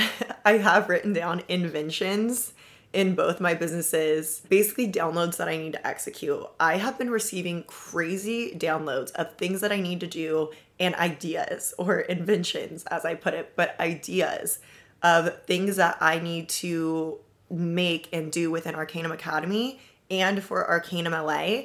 [0.45, 2.54] I have written down inventions
[2.93, 6.41] in both my businesses, basically downloads that I need to execute.
[6.60, 11.74] I have been receiving crazy downloads of things that I need to do and ideas
[11.78, 14.60] or inventions, as I put it, but ideas
[15.04, 17.20] of things that I need to
[17.50, 19.80] make and do within Arcanum Academy
[20.10, 21.64] and for Arcanum LA.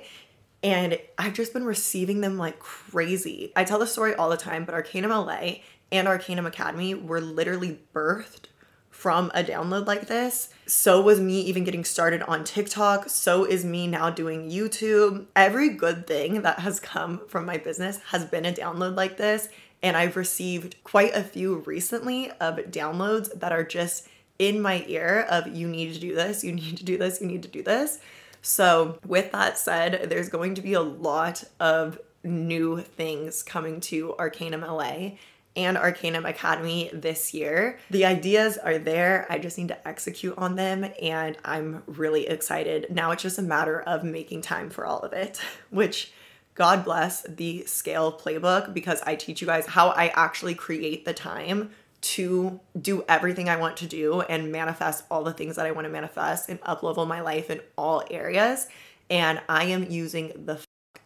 [0.62, 3.53] And I've just been receiving them like crazy.
[3.57, 5.55] I tell the story all the time, but Arcanum LA
[5.93, 8.47] and Arcanum Academy were literally birthed
[8.90, 10.51] from a download like this.
[10.66, 13.09] So was me even getting started on TikTok.
[13.09, 15.26] So is me now doing YouTube.
[15.34, 19.49] Every good thing that has come from my business has been a download like this.
[19.82, 25.26] And I've received quite a few recently of downloads that are just in my ear
[25.28, 27.62] of you need to do this, you need to do this, you need to do
[27.62, 27.99] this.
[28.40, 34.14] So, with that said, there's going to be a lot of new things coming to
[34.16, 35.12] Arcanum LA
[35.57, 37.78] and Arcanum Academy this year.
[37.90, 39.26] The ideas are there.
[39.28, 42.86] I just need to execute on them and I'm really excited.
[42.90, 45.40] Now it's just a matter of making time for all of it,
[45.70, 46.12] which
[46.55, 51.14] God bless the scale playbook because I teach you guys how I actually create the
[51.14, 51.70] time
[52.03, 55.86] to do everything I want to do and manifest all the things that I want
[55.86, 58.66] to manifest and uplevel my life in all areas.
[59.09, 60.59] And I am using the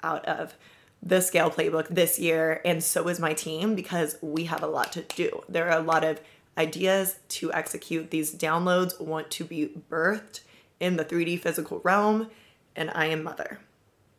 [0.02, 0.54] out of
[1.06, 4.92] the scale playbook this year, and so is my team because we have a lot
[4.92, 5.42] to do.
[5.48, 6.20] There are a lot of
[6.58, 8.10] ideas to execute.
[8.10, 10.40] These downloads want to be birthed
[10.80, 12.28] in the 3D physical realm,
[12.74, 13.60] and I am mother.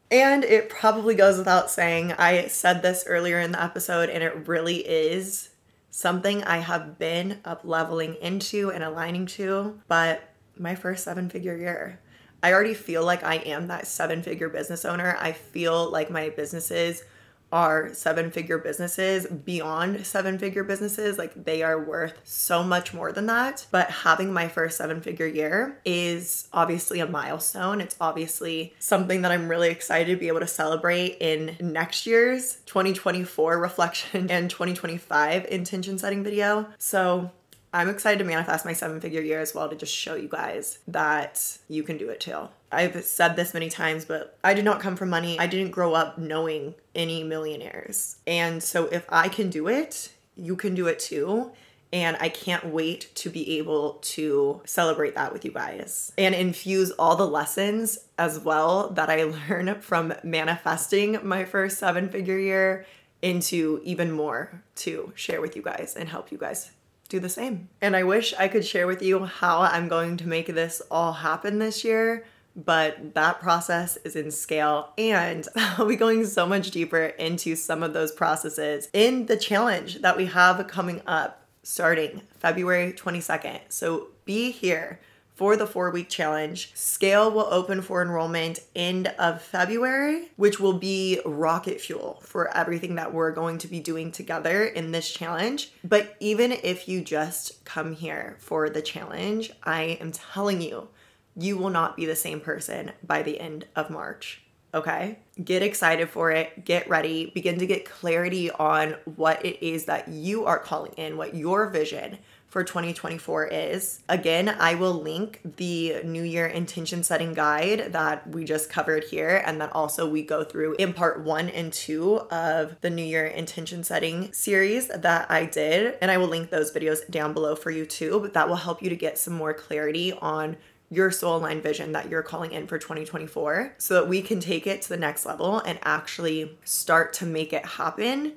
[0.10, 4.48] And it probably goes without saying, I said this earlier in the episode, and it
[4.48, 5.50] really is
[5.90, 11.58] something I have been up leveling into and aligning to, but my first seven figure
[11.58, 12.00] year.
[12.44, 15.18] I already feel like I am that seven figure business owner.
[15.20, 17.04] I feel like my businesses
[17.52, 21.18] are seven figure businesses beyond seven figure businesses.
[21.18, 23.66] Like they are worth so much more than that.
[23.72, 27.80] But having my first seven figure year is obviously a milestone.
[27.80, 32.58] It's obviously something that I'm really excited to be able to celebrate in next year's
[32.66, 36.68] 2024 reflection and 2025 intention setting video.
[36.78, 37.32] So
[37.74, 40.80] I'm excited to manifest my seven figure year as well to just show you guys
[40.88, 42.48] that you can do it too.
[42.72, 45.40] I've said this many times, but I did not come from money.
[45.40, 48.18] I didn't grow up knowing any millionaires.
[48.26, 51.52] And so if I can do it, you can do it too.
[51.94, 56.92] And I can't wait to be able to celebrate that with you guys and infuse
[56.92, 62.86] all the lessons as well that I learned from manifesting my first seven figure year
[63.22, 66.72] into even more to share with you guys and help you guys
[67.08, 67.70] do the same.
[67.82, 71.14] And I wish I could share with you how I'm going to make this all
[71.14, 76.72] happen this year, but that process is in scale and I'll be going so much
[76.72, 82.22] deeper into some of those processes in the challenge that we have coming up starting
[82.40, 83.60] February 22nd.
[83.70, 85.00] So be here
[85.38, 86.72] for the four week challenge.
[86.74, 92.96] Scale will open for enrollment end of February, which will be rocket fuel for everything
[92.96, 95.72] that we're going to be doing together in this challenge.
[95.84, 100.88] But even if you just come here for the challenge, I am telling you,
[101.36, 104.42] you will not be the same person by the end of March.
[104.74, 105.20] Okay.
[105.44, 106.66] Get excited for it.
[106.66, 107.32] Get ready.
[107.34, 111.70] Begin to get clarity on what it is that you are calling in, what your
[111.70, 112.18] vision
[112.58, 114.00] for 2024 is.
[114.10, 119.44] Again, I will link the New Year intention setting guide that we just covered here,
[119.46, 123.28] and that also we go through in part one and two of the New Year
[123.28, 126.00] intention setting series that I did.
[126.02, 128.82] And I will link those videos down below for you too, but that will help
[128.82, 130.58] you to get some more clarity on
[130.90, 134.66] your soul aligned vision that you're calling in for 2024 so that we can take
[134.66, 138.34] it to the next level and actually start to make it happen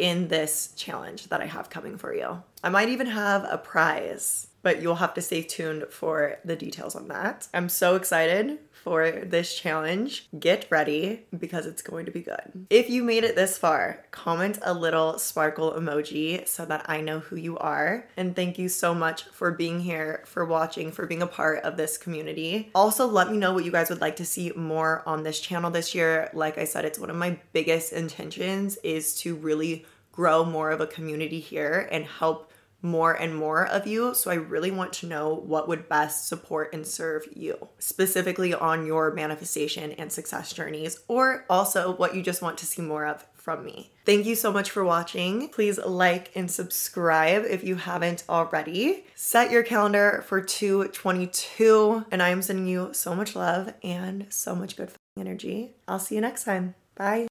[0.00, 2.42] in this challenge that I have coming for you.
[2.64, 6.96] I might even have a prize, but you'll have to stay tuned for the details
[6.96, 7.48] on that.
[7.52, 10.28] I'm so excited for this challenge.
[10.38, 12.66] Get ready because it's going to be good.
[12.70, 17.20] If you made it this far, comment a little sparkle emoji so that I know
[17.20, 18.08] who you are.
[18.16, 21.76] And thank you so much for being here, for watching, for being a part of
[21.76, 22.70] this community.
[22.74, 25.70] Also, let me know what you guys would like to see more on this channel
[25.70, 26.30] this year.
[26.32, 30.80] Like I said, it's one of my biggest intentions is to really grow more of
[30.80, 32.49] a community here and help
[32.82, 34.14] more and more of you.
[34.14, 38.86] So I really want to know what would best support and serve you, specifically on
[38.86, 43.26] your manifestation and success journeys, or also what you just want to see more of
[43.34, 43.90] from me.
[44.04, 45.48] Thank you so much for watching.
[45.48, 49.04] Please like and subscribe if you haven't already.
[49.14, 54.54] Set your calendar for 222, and I am sending you so much love and so
[54.54, 55.72] much good energy.
[55.88, 56.74] I'll see you next time.
[56.94, 57.29] Bye.